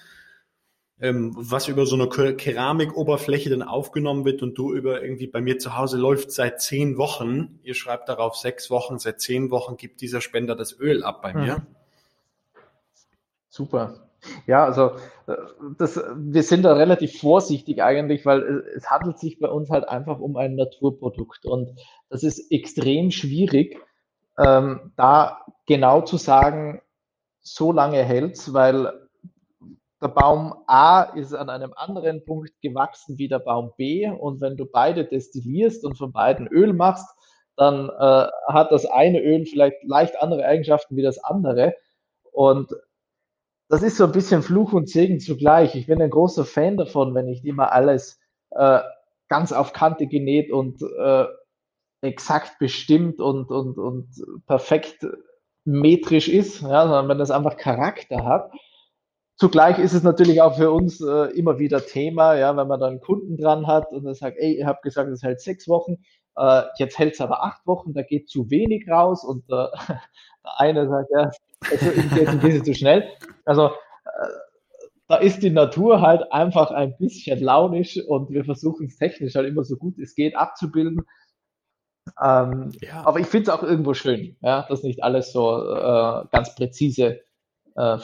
ähm, 1.00 1.34
was 1.36 1.68
über 1.68 1.84
so 1.84 1.96
eine 1.96 2.08
Keramikoberfläche 2.08 3.50
dann 3.50 3.62
aufgenommen 3.62 4.24
wird 4.24 4.42
und 4.42 4.56
du 4.56 4.72
über 4.72 5.02
irgendwie 5.02 5.26
bei 5.26 5.40
mir 5.40 5.58
zu 5.58 5.76
Hause 5.76 5.98
läuft 5.98 6.32
seit 6.32 6.60
zehn 6.60 6.96
Wochen, 6.96 7.58
ihr 7.62 7.74
schreibt 7.74 8.08
darauf 8.08 8.36
sechs 8.36 8.70
Wochen, 8.70 8.98
seit 8.98 9.20
zehn 9.20 9.50
Wochen 9.50 9.76
gibt 9.76 10.00
dieser 10.00 10.20
Spender 10.20 10.56
das 10.56 10.78
Öl 10.78 11.04
ab 11.04 11.20
bei 11.22 11.34
mir. 11.34 11.58
Mhm. 11.58 11.66
Super. 13.48 14.08
Ja, 14.46 14.64
also 14.64 14.92
äh, 15.26 15.36
das, 15.78 16.00
wir 16.16 16.42
sind 16.42 16.62
da 16.62 16.72
relativ 16.72 17.20
vorsichtig 17.20 17.82
eigentlich, 17.82 18.24
weil 18.24 18.64
es 18.74 18.90
handelt 18.90 19.18
sich 19.18 19.38
bei 19.38 19.48
uns 19.48 19.70
halt 19.70 19.88
einfach 19.88 20.18
um 20.18 20.36
ein 20.36 20.56
Naturprodukt 20.56 21.44
und 21.44 21.78
das 22.08 22.22
ist 22.22 22.50
extrem 22.50 23.10
schwierig, 23.10 23.78
ähm, 24.38 24.92
da 24.96 25.44
genau 25.66 26.00
zu 26.00 26.16
sagen, 26.16 26.80
so 27.40 27.70
lange 27.70 28.02
hält's, 28.02 28.52
weil 28.52 29.05
der 30.02 30.08
Baum 30.08 30.54
A 30.66 31.02
ist 31.02 31.34
an 31.34 31.48
einem 31.48 31.72
anderen 31.74 32.24
Punkt 32.24 32.52
gewachsen 32.60 33.18
wie 33.18 33.28
der 33.28 33.38
Baum 33.38 33.72
B 33.76 34.08
und 34.08 34.40
wenn 34.40 34.56
du 34.56 34.66
beide 34.66 35.04
destillierst 35.04 35.84
und 35.84 35.96
von 35.96 36.12
beiden 36.12 36.46
Öl 36.48 36.72
machst, 36.72 37.08
dann 37.56 37.88
äh, 37.88 38.28
hat 38.48 38.72
das 38.72 38.84
eine 38.84 39.22
Öl 39.22 39.46
vielleicht 39.46 39.82
leicht 39.84 40.20
andere 40.20 40.44
Eigenschaften 40.44 40.96
wie 40.96 41.02
das 41.02 41.18
andere 41.18 41.74
und 42.32 42.70
das 43.68 43.82
ist 43.82 43.96
so 43.96 44.04
ein 44.04 44.12
bisschen 44.12 44.42
Fluch 44.42 44.72
und 44.72 44.88
Segen 44.88 45.18
zugleich. 45.18 45.74
Ich 45.74 45.86
bin 45.86 46.00
ein 46.00 46.10
großer 46.10 46.44
Fan 46.44 46.76
davon, 46.76 47.14
wenn 47.14 47.26
nicht 47.26 47.44
immer 47.44 47.72
alles 47.72 48.20
äh, 48.50 48.80
ganz 49.28 49.52
auf 49.52 49.72
Kante 49.72 50.06
genäht 50.06 50.52
und 50.52 50.80
äh, 50.82 51.24
exakt 52.02 52.58
bestimmt 52.58 53.20
und, 53.20 53.50
und, 53.50 53.78
und 53.78 54.08
perfekt 54.46 55.06
metrisch 55.64 56.28
ist, 56.28 56.60
ja, 56.62 56.82
sondern 56.82 57.08
wenn 57.08 57.18
das 57.18 57.30
einfach 57.32 57.56
Charakter 57.56 58.24
hat. 58.24 58.52
Zugleich 59.36 59.78
ist 59.78 59.92
es 59.92 60.02
natürlich 60.02 60.40
auch 60.40 60.56
für 60.56 60.70
uns 60.70 61.00
äh, 61.00 61.30
immer 61.36 61.58
wieder 61.58 61.84
Thema, 61.84 62.34
ja, 62.36 62.56
wenn 62.56 62.68
man 62.68 62.80
dann 62.80 62.90
einen 62.92 63.00
Kunden 63.00 63.36
dran 63.36 63.66
hat 63.66 63.92
und 63.92 64.06
er 64.06 64.14
sagt, 64.14 64.38
ey, 64.38 64.58
ihr 64.58 64.66
habt 64.66 64.82
gesagt, 64.82 65.10
es 65.10 65.22
hält 65.22 65.40
sechs 65.40 65.68
Wochen, 65.68 65.98
äh, 66.36 66.62
jetzt 66.78 66.98
hält 66.98 67.14
es 67.14 67.20
aber 67.20 67.44
acht 67.44 67.66
Wochen, 67.66 67.92
da 67.92 68.02
geht 68.02 68.30
zu 68.30 68.50
wenig 68.50 68.88
raus 68.88 69.24
und 69.24 69.44
äh, 69.50 69.66
der 69.88 70.60
eine 70.60 70.88
sagt, 70.88 71.10
ja, 71.10 71.30
also 71.70 71.90
geht 72.14 72.28
ein 72.28 72.40
bisschen 72.40 72.64
zu 72.64 72.74
schnell. 72.74 73.10
Also 73.44 73.66
äh, 73.66 74.28
da 75.08 75.16
ist 75.16 75.42
die 75.42 75.50
Natur 75.50 76.00
halt 76.00 76.32
einfach 76.32 76.70
ein 76.70 76.96
bisschen 76.96 77.40
launisch 77.40 78.00
und 78.08 78.30
wir 78.30 78.44
versuchen 78.44 78.86
es 78.86 78.96
technisch 78.96 79.34
halt 79.34 79.46
immer 79.46 79.64
so 79.64 79.76
gut 79.76 79.98
es 79.98 80.14
geht 80.14 80.34
abzubilden. 80.34 81.02
Ähm, 82.22 82.72
ja. 82.80 83.04
Aber 83.04 83.20
ich 83.20 83.26
finde 83.26 83.50
es 83.50 83.56
auch 83.56 83.62
irgendwo 83.62 83.92
schön, 83.94 84.36
ja, 84.40 84.66
dass 84.68 84.82
nicht 84.82 85.02
alles 85.02 85.32
so 85.32 85.58
äh, 85.62 86.24
ganz 86.30 86.54
präzise 86.54 87.20
äh, 87.74 87.98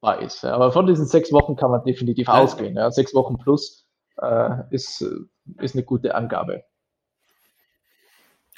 vorhersehbar 0.00 0.22
ist. 0.22 0.44
Aber 0.44 0.72
von 0.72 0.86
diesen 0.86 1.06
sechs 1.06 1.32
Wochen 1.32 1.56
kann 1.56 1.70
man 1.70 1.84
definitiv 1.84 2.28
ausgehen. 2.28 2.76
Ja. 2.76 2.90
Sechs 2.90 3.14
Wochen 3.14 3.38
plus 3.38 3.86
äh, 4.20 4.50
ist, 4.70 5.04
ist 5.60 5.74
eine 5.74 5.84
gute 5.84 6.14
Angabe. 6.14 6.64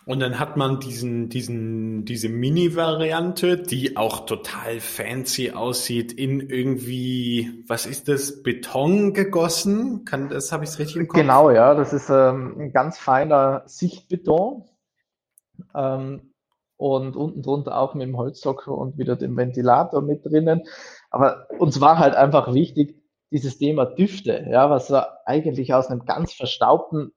Und 0.06 0.20
dann 0.20 0.40
hat 0.40 0.56
man 0.56 0.80
diesen, 0.80 1.28
diesen, 1.28 2.06
diese 2.06 2.30
Mini-Variante, 2.30 3.58
die 3.58 3.98
auch 3.98 4.24
total 4.24 4.80
fancy 4.80 5.50
aussieht, 5.50 6.12
in 6.14 6.40
irgendwie, 6.40 7.62
was 7.68 7.84
ist 7.84 8.08
das, 8.08 8.42
Beton 8.42 9.12
gegossen? 9.12 10.06
Kann, 10.06 10.30
das 10.30 10.50
habe 10.50 10.64
ich 10.64 10.70
es 10.70 10.78
richtig 10.78 10.96
im 10.96 11.08
Kopf? 11.08 11.20
Genau, 11.20 11.50
ja, 11.50 11.74
das 11.74 11.92
ist 11.92 12.08
ähm, 12.08 12.54
ein 12.58 12.72
ganz 12.72 12.96
feiner 12.96 13.64
Sichtbeton. 13.66 14.64
Ähm, 15.74 16.32
und 16.78 17.16
unten 17.16 17.42
drunter 17.42 17.76
auch 17.76 17.94
mit 17.94 18.06
dem 18.06 18.16
Holzsockel 18.16 18.72
und 18.72 18.96
wieder 18.96 19.16
dem 19.16 19.36
Ventilator 19.36 20.00
mit 20.00 20.24
drinnen. 20.24 20.62
Aber 21.10 21.46
uns 21.58 21.80
war 21.80 21.98
halt 21.98 22.14
einfach 22.14 22.52
wichtig, 22.52 22.96
dieses 23.30 23.58
Thema 23.58 23.86
Düfte, 23.86 24.46
ja, 24.50 24.70
was 24.70 24.88
so 24.88 25.00
eigentlich 25.24 25.74
aus 25.74 25.88
einem 25.88 26.04
ganz 26.04 26.32
verstaubten, 26.32 27.12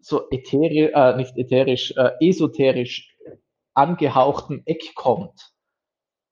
so 0.00 0.28
ätherisch, 0.30 0.90
äh, 0.94 1.16
nicht 1.16 1.36
ätherisch, 1.36 1.94
äh, 1.96 2.10
esoterisch 2.20 3.16
angehauchten 3.74 4.62
Eck 4.66 4.94
kommt. 4.94 5.52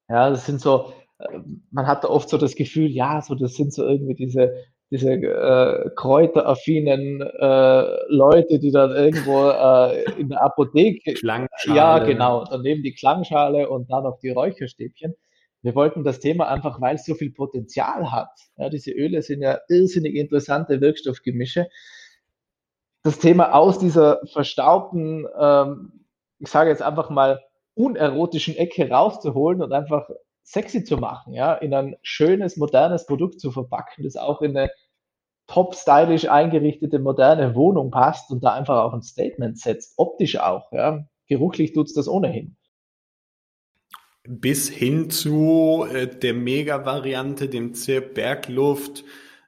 Ja, 0.08 0.30
das 0.30 0.46
sind 0.46 0.61
so, 0.61 0.92
äh, 1.18 1.38
man 1.70 1.87
hat 1.87 2.04
da 2.04 2.08
oft 2.08 2.28
so 2.28 2.38
das 2.38 2.54
Gefühl, 2.54 2.90
ja, 2.90 3.23
so 3.23 3.34
das 3.34 3.54
sind 3.54 3.73
so 3.73 3.87
irgendwie 3.87 4.14
diese, 4.14 4.54
diese 4.90 5.12
äh, 5.12 5.90
kräuteraffinen 5.96 7.23
äh, 7.23 7.87
Leute, 8.08 8.58
die 8.58 8.70
dann 8.70 8.92
irgendwo 8.92 9.49
äh, 9.49 10.04
in 10.20 10.28
der 10.28 10.42
Apotheke, 10.42 11.14
ja 11.75 11.99
genau, 12.04 12.44
daneben 12.44 12.82
die 12.82 12.94
Klangschale 12.94 13.68
und 13.68 13.90
dann 13.90 14.04
noch 14.04 14.18
die 14.20 14.30
Räucherstäbchen. 14.30 15.14
Wir 15.64 15.75
wollten 15.75 16.04
das 16.04 16.21
Thema 16.21 16.49
einfach, 16.49 16.83
weil 16.83 16.97
es 16.97 17.06
so 17.06 17.14
viel 17.14 17.33
Potenzial 17.33 18.12
hat. 18.12 18.28
Ja, 18.59 18.68
diese 18.68 18.90
Öle 18.90 19.23
sind 19.23 19.40
ja 19.40 19.61
irrsinnig 19.71 20.14
interessante 20.14 20.83
Wirkstoffgemische. 20.83 21.71
Das 23.02 23.18
Thema 23.18 23.54
aus 23.54 23.78
dieser 23.78 24.21
verstaubten, 24.26 25.26
ähm, 25.40 26.04
ich 26.38 26.49
sage 26.49 26.68
jetzt 26.68 26.83
einfach 26.83 27.09
mal, 27.09 27.42
unerotischen 27.73 28.54
Ecke 28.56 28.90
rauszuholen 28.90 29.62
und 29.62 29.73
einfach 29.73 30.06
sexy 30.42 30.85
zu 30.85 30.99
machen, 30.99 31.33
ja, 31.33 31.54
in 31.54 31.73
ein 31.73 31.97
schönes, 32.02 32.59
modernes 32.59 33.06
Produkt 33.06 33.40
zu 33.40 33.50
verpacken, 33.50 34.04
das 34.04 34.16
auch 34.16 34.42
in 34.42 34.54
eine 34.54 34.71
top 35.47 35.75
stylisch 35.75 36.28
eingerichtete, 36.28 36.99
moderne 36.99 37.54
Wohnung 37.54 37.90
passt 37.90 38.30
und 38.30 38.44
da 38.44 38.52
einfach 38.52 38.85
auch 38.85 38.92
ein 38.92 39.02
Statement 39.02 39.59
setzt, 39.59 39.94
optisch 39.97 40.38
auch, 40.38 40.71
ja. 40.73 41.06
Geruchlich 41.26 41.73
tut's 41.73 41.94
das 41.94 42.06
ohnehin 42.06 42.59
bis 44.26 44.69
hin 44.69 45.11
zu 45.11 45.87
äh, 45.93 46.07
der 46.07 46.35
Mega-Variante, 46.35 47.49
dem 47.49 47.75
Zirp 47.75 48.14
Bergluft 48.14 49.04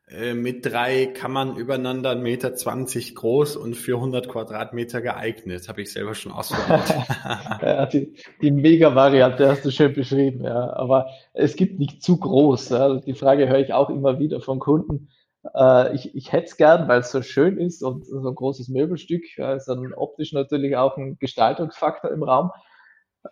äh, 0.08 0.34
mit 0.34 0.66
drei 0.66 1.06
Kammern 1.06 1.56
übereinander, 1.56 2.12
1,20 2.12 2.20
Meter 2.22 3.14
groß 3.14 3.56
und 3.56 3.74
für 3.74 3.96
100 3.96 4.28
Quadratmeter 4.28 5.00
geeignet. 5.00 5.68
Habe 5.68 5.82
ich 5.82 5.92
selber 5.92 6.14
schon 6.14 6.32
ausprobiert. 6.32 6.94
ja, 7.62 7.86
die, 7.86 8.14
die 8.42 8.50
Mega-Variante 8.50 9.48
hast 9.48 9.64
du 9.64 9.70
schön 9.70 9.94
beschrieben, 9.94 10.44
ja. 10.44 10.74
Aber 10.74 11.06
es 11.32 11.56
gibt 11.56 11.78
nicht 11.78 12.02
zu 12.02 12.18
groß. 12.18 12.68
Ja. 12.68 13.00
Die 13.00 13.14
Frage 13.14 13.48
höre 13.48 13.60
ich 13.60 13.72
auch 13.72 13.88
immer 13.88 14.18
wieder 14.18 14.42
von 14.42 14.58
Kunden. 14.58 15.08
Äh, 15.54 15.94
ich 15.94 16.14
ich 16.14 16.32
hätte 16.32 16.46
es 16.46 16.56
gern, 16.58 16.86
weil 16.86 17.00
es 17.00 17.10
so 17.10 17.22
schön 17.22 17.56
ist 17.56 17.82
und 17.82 18.04
so 18.04 18.28
ein 18.28 18.34
großes 18.34 18.68
Möbelstück 18.68 19.22
ja, 19.38 19.54
ist 19.54 19.68
dann 19.68 19.94
optisch 19.94 20.34
natürlich 20.34 20.76
auch 20.76 20.98
ein 20.98 21.16
Gestaltungsfaktor 21.18 22.10
im 22.10 22.22
Raum 22.22 22.50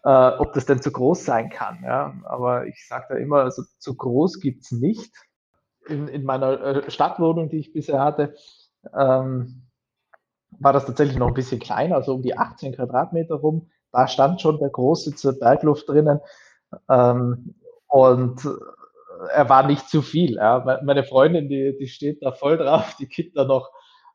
äh, 0.02 0.28
ob 0.38 0.52
das 0.52 0.66
denn 0.66 0.82
zu 0.82 0.90
groß 0.92 1.24
sein 1.24 1.50
kann. 1.50 1.78
Ja? 1.84 2.14
Aber 2.24 2.66
ich 2.66 2.86
sage 2.86 3.06
da 3.10 3.14
immer, 3.16 3.42
also 3.42 3.62
zu 3.78 3.96
groß 3.96 4.40
gibt's 4.40 4.72
nicht. 4.72 5.12
In, 5.86 6.08
in 6.08 6.24
meiner 6.24 6.60
äh, 6.60 6.90
Stadtwohnung, 6.90 7.50
die 7.50 7.58
ich 7.58 7.72
bisher 7.72 8.00
hatte, 8.00 8.34
ähm, 8.96 9.62
war 10.58 10.72
das 10.72 10.86
tatsächlich 10.86 11.18
noch 11.18 11.28
ein 11.28 11.34
bisschen 11.34 11.60
kleiner, 11.60 11.96
also 11.96 12.14
um 12.14 12.22
die 12.22 12.36
18 12.36 12.74
Quadratmeter 12.74 13.34
rum. 13.34 13.70
Da 13.92 14.08
stand 14.08 14.40
schon 14.40 14.58
der 14.58 14.70
große 14.70 15.14
zur 15.14 15.38
Bergluft 15.38 15.88
drinnen. 15.88 16.20
Ähm, 16.88 17.54
und 17.86 18.48
er 19.32 19.48
war 19.48 19.66
nicht 19.66 19.88
zu 19.88 20.02
viel. 20.02 20.36
Ja. 20.36 20.80
Meine 20.82 21.04
Freundin, 21.04 21.48
die, 21.48 21.76
die 21.78 21.86
steht 21.86 22.22
da 22.22 22.32
voll 22.32 22.56
drauf, 22.56 22.96
die 22.98 23.08
gibt 23.08 23.36
da 23.36 23.44
noch 23.44 23.70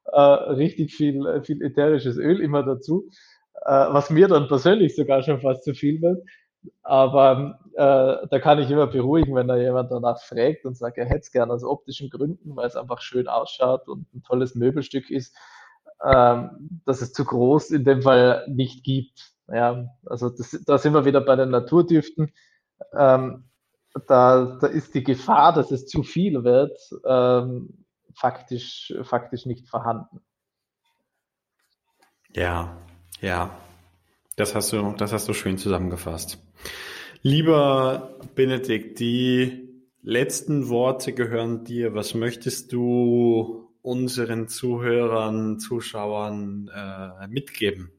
äh, 0.06 0.20
richtig 0.20 0.94
viel, 0.94 1.42
viel 1.44 1.62
ätherisches 1.62 2.18
Öl 2.18 2.42
immer 2.42 2.64
dazu 2.64 3.08
äh, 3.08 3.39
was 3.66 4.10
mir 4.10 4.28
dann 4.28 4.48
persönlich 4.48 4.96
sogar 4.96 5.22
schon 5.24 5.42
fast 5.42 5.64
zu 5.64 5.74
viel 5.74 6.02
wird. 6.02 6.24
Aber 6.84 7.60
äh, 7.74 8.28
da 8.30 8.40
kann 8.40 8.60
ich 8.60 8.70
immer 8.70 8.88
beruhigen, 8.88 9.34
wenn 9.36 9.48
da 9.48 9.56
jemand 9.56 9.92
danach 9.92 10.22
fragt 10.22 10.66
und 10.66 10.76
sagt, 10.76 10.98
er 10.98 11.06
hätte 11.06 11.20
es 11.20 11.32
gerne 11.32 11.54
aus 11.54 11.64
optischen 11.64 12.10
Gründen, 12.10 12.56
weil 12.56 12.68
es 12.68 12.76
einfach 12.76 13.02
schön 13.02 13.28
ausschaut 13.28 13.88
und 13.88 14.14
ein 14.14 14.24
tolles 14.24 14.56
Möbelstück 14.56 15.10
ist, 15.10 15.36
ähm, 16.04 16.82
dass 16.86 17.02
es 17.02 17.14
zu 17.14 17.24
groß 17.24 17.72
in 17.72 17.86
dem 17.86 18.02
Fall 18.02 18.46
nicht 18.50 18.84
gibt. 18.84 19.34
Ja, 19.48 19.86
also 20.06 20.30
das, 20.30 20.52
da 20.66 20.78
sind 20.78 20.94
wir 20.94 21.06
wieder 21.06 21.22
bei 21.22 21.36
den 21.36 21.50
Naturdüften. 21.50 22.34
Ähm, 22.94 23.50
da, 24.08 24.58
da 24.62 24.68
ist 24.68 24.94
die 24.94 25.04
Gefahr, 25.04 25.54
dass 25.54 25.72
es 25.72 25.88
zu 25.88 26.04
viel 26.04 26.44
wird, 26.44 26.78
ähm, 27.06 27.86
faktisch, 28.14 28.94
faktisch 29.04 29.46
nicht 29.46 29.68
vorhanden. 29.68 30.22
Ja, 32.36 32.78
ja, 33.22 33.52
das 34.36 34.56
hast 34.56 34.72
du, 34.74 34.94
das 34.98 35.14
hast 35.14 35.28
du 35.28 35.34
schön 35.34 35.58
zusammengefasst. 35.58 36.40
Lieber 37.22 38.18
Benedikt, 38.36 39.00
die 39.00 39.70
letzten 40.02 40.70
Worte 40.70 41.14
gehören 41.14 41.66
dir. 41.66 41.94
Was 41.94 42.14
möchtest 42.14 42.72
du 42.72 43.70
unseren 43.82 44.48
Zuhörern, 44.48 45.60
Zuschauern 45.60 46.70
äh, 46.74 47.28
mitgeben? 47.28 47.92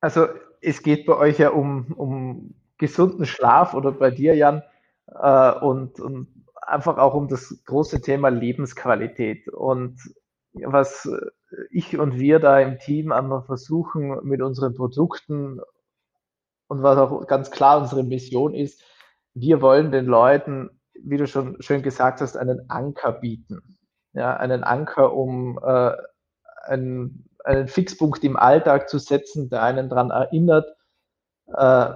Also 0.00 0.28
es 0.60 0.82
geht 0.82 1.06
bei 1.06 1.16
euch 1.16 1.38
ja 1.38 1.50
um, 1.50 1.92
um 1.92 2.54
gesunden 2.78 3.26
Schlaf 3.26 3.74
oder 3.74 3.92
bei 3.92 4.10
dir, 4.10 4.34
Jan, 4.34 4.62
äh, 5.06 5.52
und, 5.52 5.98
und 5.98 6.28
einfach 6.62 6.98
auch 6.98 7.14
um 7.14 7.28
das 7.28 7.62
große 7.64 8.00
Thema 8.00 8.28
Lebensqualität. 8.28 9.48
Und 9.48 9.98
was 10.64 11.08
ich 11.70 11.98
und 11.98 12.18
wir 12.18 12.38
da 12.38 12.60
im 12.60 12.78
Team 12.78 13.12
einfach 13.12 13.46
versuchen 13.46 14.18
mit 14.24 14.42
unseren 14.42 14.74
Produkten 14.74 15.60
und 16.68 16.82
was 16.82 16.98
auch 16.98 17.26
ganz 17.26 17.50
klar 17.50 17.80
unsere 17.80 18.02
Mission 18.02 18.54
ist, 18.54 18.82
wir 19.34 19.60
wollen 19.60 19.92
den 19.92 20.06
Leuten, 20.06 20.70
wie 20.94 21.16
du 21.16 21.26
schon 21.26 21.60
schön 21.60 21.82
gesagt 21.82 22.20
hast, 22.20 22.36
einen 22.36 22.70
Anker 22.70 23.12
bieten. 23.12 23.78
Ja, 24.12 24.36
einen 24.36 24.64
Anker, 24.64 25.12
um 25.12 25.58
äh, 25.62 25.92
einen, 26.64 27.28
einen 27.44 27.68
Fixpunkt 27.68 28.24
im 28.24 28.36
Alltag 28.36 28.88
zu 28.88 28.98
setzen, 28.98 29.50
der 29.50 29.62
einen 29.62 29.90
daran 29.90 30.10
erinnert, 30.10 30.74
äh, 31.54 31.90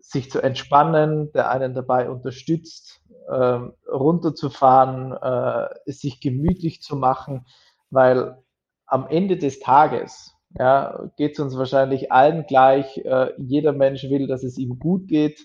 sich 0.00 0.30
zu 0.30 0.40
entspannen, 0.40 1.30
der 1.32 1.50
einen 1.50 1.74
dabei 1.74 2.08
unterstützt, 2.08 3.02
äh, 3.28 3.60
runterzufahren, 3.86 5.12
äh, 5.12 5.92
sich 5.92 6.20
gemütlich 6.20 6.80
zu 6.80 6.96
machen, 6.96 7.44
weil 7.90 8.42
am 8.86 9.06
Ende 9.08 9.36
des 9.36 9.60
Tages 9.60 10.34
ja, 10.58 11.10
geht 11.16 11.32
es 11.32 11.40
uns 11.40 11.56
wahrscheinlich 11.56 12.10
allen 12.10 12.46
gleich. 12.46 12.98
Äh, 12.98 13.32
jeder 13.36 13.72
Mensch 13.72 14.04
will, 14.04 14.26
dass 14.26 14.42
es 14.44 14.58
ihm 14.58 14.78
gut 14.78 15.08
geht. 15.08 15.40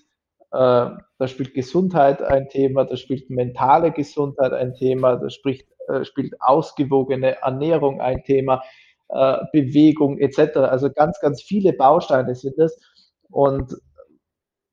Äh, 0.50 0.90
da 1.18 1.28
spielt 1.28 1.54
Gesundheit 1.54 2.22
ein 2.22 2.48
Thema, 2.48 2.84
da 2.84 2.96
spielt 2.96 3.28
mentale 3.28 3.92
Gesundheit 3.92 4.52
ein 4.52 4.74
Thema, 4.74 5.16
da 5.16 5.28
spricht, 5.28 5.68
äh, 5.88 6.04
spielt 6.04 6.40
ausgewogene 6.40 7.42
Ernährung 7.42 8.00
ein 8.00 8.22
Thema, 8.24 8.62
äh, 9.08 9.38
Bewegung 9.52 10.18
etc. 10.18 10.56
Also 10.58 10.90
ganz, 10.90 11.20
ganz 11.20 11.42
viele 11.42 11.72
Bausteine 11.72 12.34
sind 12.34 12.58
es. 12.58 12.80
Und 13.30 13.74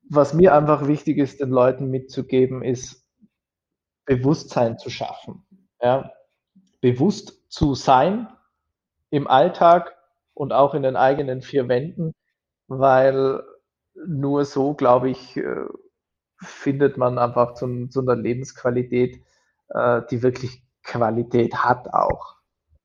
was 0.08 0.34
mir 0.34 0.54
einfach 0.54 0.86
wichtig 0.86 1.18
ist, 1.18 1.40
den 1.40 1.50
Leuten 1.50 1.88
mitzugeben, 1.88 2.62
ist 2.62 3.04
Bewusstsein 4.04 4.78
zu 4.78 4.88
schaffen. 4.88 5.44
Ja? 5.80 6.12
Bewusst 6.80 7.41
zu 7.52 7.74
sein, 7.74 8.28
im 9.10 9.26
Alltag 9.28 9.94
und 10.32 10.54
auch 10.54 10.72
in 10.72 10.82
den 10.82 10.96
eigenen 10.96 11.42
vier 11.42 11.68
Wänden, 11.68 12.14
weil 12.66 13.42
nur 13.94 14.46
so, 14.46 14.72
glaube 14.72 15.10
ich, 15.10 15.36
äh, 15.36 15.66
findet 16.38 16.96
man 16.96 17.18
einfach 17.18 17.52
zu, 17.52 17.88
zu 17.88 18.00
einer 18.00 18.16
Lebensqualität, 18.16 19.22
äh, 19.68 20.00
die 20.10 20.22
wirklich 20.22 20.62
Qualität 20.82 21.56
hat 21.56 21.92
auch. 21.92 22.36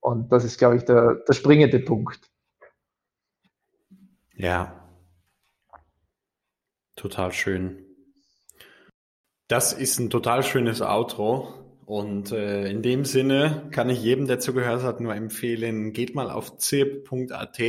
Und 0.02 0.34
das 0.34 0.44
ist, 0.44 0.58
glaube 0.60 0.76
ich, 0.76 0.84
der, 0.84 1.16
der 1.16 1.34
springende 1.34 1.80
Punkt. 1.80 2.30
Ja. 4.36 4.84
Total 6.98 7.32
schön. 7.32 7.86
Das 9.48 9.72
ist 9.72 9.98
ein 10.00 10.10
total 10.10 10.44
schönes 10.44 10.82
Outro. 10.82 11.67
Und 11.88 12.34
äh, 12.34 12.70
in 12.70 12.82
dem 12.82 13.06
Sinne 13.06 13.70
kann 13.72 13.90
ich 13.90 14.04
jedem, 14.04 14.28
der 14.28 14.42
zugehört 14.42 14.84
hat, 14.84 15.00
nur 15.00 15.16
empfehlen, 15.16 15.94
geht 15.94 16.16
mal 16.16 16.30
auf 16.30 16.58
zip.at, 16.58 17.62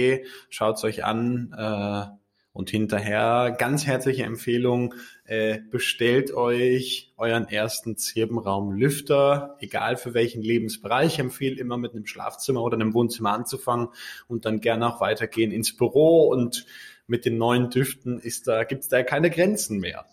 schaut 0.49 0.77
es 0.77 0.83
euch 0.83 1.05
an 1.05 1.55
äh, 1.57 2.07
und 2.53 2.69
hinterher 2.69 3.55
ganz 3.57 3.87
herzliche 3.87 4.25
Empfehlung, 4.25 4.93
äh, 5.25 5.61
bestellt 5.71 6.35
euch 6.35 7.13
euren 7.17 7.47
ersten 7.47 7.97
Zirbenraum 7.97 8.73
Lüfter, 8.73 9.57
egal 9.61 9.97
für 9.97 10.15
welchen 10.15 10.43
Lebensbereich, 10.43 11.13
ich 11.13 11.19
empfehle 11.21 11.55
immer 11.55 11.77
mit 11.77 11.95
einem 11.95 12.07
Schlafzimmer 12.07 12.65
oder 12.65 12.75
einem 12.75 12.95
Wohnzimmer 12.95 13.33
anzufangen 13.33 13.91
und 14.27 14.47
dann 14.47 14.61
gerne 14.61 14.93
auch 14.93 15.01
weitergehen 15.01 15.53
ins 15.53 15.77
Büro 15.77 16.27
und 16.27 16.67
mit 17.07 17.25
den 17.25 17.39
neuen 17.39 17.71
Düften 17.71 18.19
ist 18.19 18.49
da, 18.49 18.65
gibt's 18.65 18.89
da 18.89 19.05
keine 19.05 19.31
Grenzen 19.31 19.79
mehr. 19.79 20.07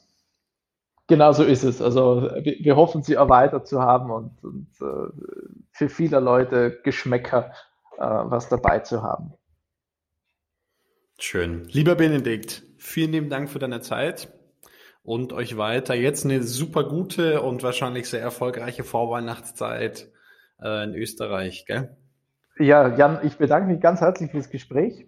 Genau 1.07 1.31
so 1.33 1.43
ist 1.43 1.63
es. 1.63 1.81
Also 1.81 2.29
wir, 2.41 2.55
wir 2.59 2.75
hoffen, 2.75 3.03
sie 3.03 3.13
erweitert 3.13 3.67
zu 3.67 3.81
haben 3.81 4.11
und, 4.11 4.43
und 4.43 4.67
äh, 4.81 5.11
für 5.71 5.89
viele 5.89 6.19
Leute 6.19 6.79
Geschmäcker 6.83 7.51
äh, 7.97 8.01
was 8.01 8.49
dabei 8.49 8.79
zu 8.79 9.03
haben. 9.03 9.33
Schön. 11.17 11.65
Lieber 11.69 11.95
Benedikt, 11.95 12.63
vielen 12.77 13.11
lieben 13.11 13.29
Dank 13.29 13.49
für 13.49 13.59
deine 13.59 13.81
Zeit 13.81 14.33
und 15.03 15.31
euch 15.31 15.57
weiter 15.57 15.93
jetzt 15.93 16.25
eine 16.25 16.43
super 16.43 16.83
gute 16.83 17.41
und 17.41 17.63
wahrscheinlich 17.63 18.09
sehr 18.09 18.21
erfolgreiche 18.21 18.83
Vorweihnachtszeit 18.83 20.11
äh, 20.61 20.83
in 20.83 20.95
Österreich, 20.95 21.65
gell? 21.65 21.95
Ja, 22.57 22.95
Jan, 22.95 23.19
ich 23.23 23.37
bedanke 23.37 23.71
mich 23.71 23.81
ganz 23.81 24.01
herzlich 24.01 24.31
fürs 24.31 24.49
Gespräch. 24.49 25.07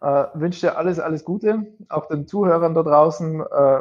Äh, 0.00 0.24
wünsche 0.34 0.60
dir 0.60 0.76
alles, 0.76 1.00
alles 1.00 1.24
Gute, 1.24 1.66
auch 1.88 2.06
den 2.06 2.26
Zuhörern 2.26 2.74
da 2.74 2.82
draußen 2.82 3.40
äh, 3.40 3.80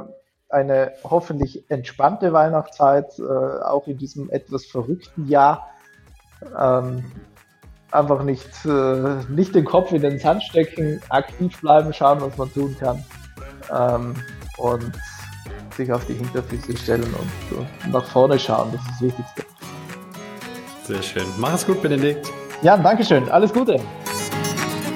eine 0.50 0.94
hoffentlich 1.04 1.70
entspannte 1.70 2.34
Weihnachtszeit, 2.34 3.20
äh, 3.20 3.24
auch 3.24 3.88
in 3.88 3.98
diesem 3.98 4.30
etwas 4.30 4.66
verrückten 4.66 5.28
Jahr. 5.28 5.70
Ähm, 6.58 7.04
einfach 7.92 8.24
nicht, 8.24 8.66
äh, 8.66 9.24
nicht 9.30 9.56
den 9.56 9.66
Kopf 9.66 9.92
in 9.92 10.02
den 10.02 10.20
Sand 10.20 10.44
stecken, 10.44 11.02
aktiv 11.10 11.60
bleiben, 11.62 11.94
schauen, 11.94 12.22
was 12.22 12.38
man 12.38 12.52
tun 12.54 12.76
kann. 12.80 13.04
Ähm, 13.74 14.16
und 14.58 14.92
sich 15.76 15.92
auf 15.92 16.06
die 16.06 16.14
Hinterfüße 16.14 16.76
stellen 16.78 17.04
und, 17.04 17.58
und 17.58 17.92
nach 17.92 18.06
vorne 18.06 18.40
schauen, 18.40 18.72
das 18.72 18.82
ist 18.82 18.90
das 18.90 19.02
Wichtigste. 19.02 19.44
Sehr 20.84 21.04
schön. 21.04 21.26
Mach 21.38 21.54
es 21.54 21.66
gut, 21.66 21.82
Benedikt. 21.82 22.32
Ja, 22.62 22.78
danke 22.78 23.04
schön. 23.04 23.30
Alles 23.30 23.54
Gute. 23.54 23.80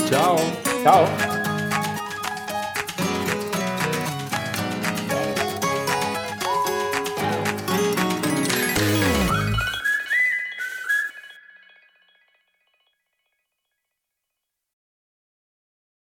Ciao. 0.08 0.38
Ciao. 0.84 1.06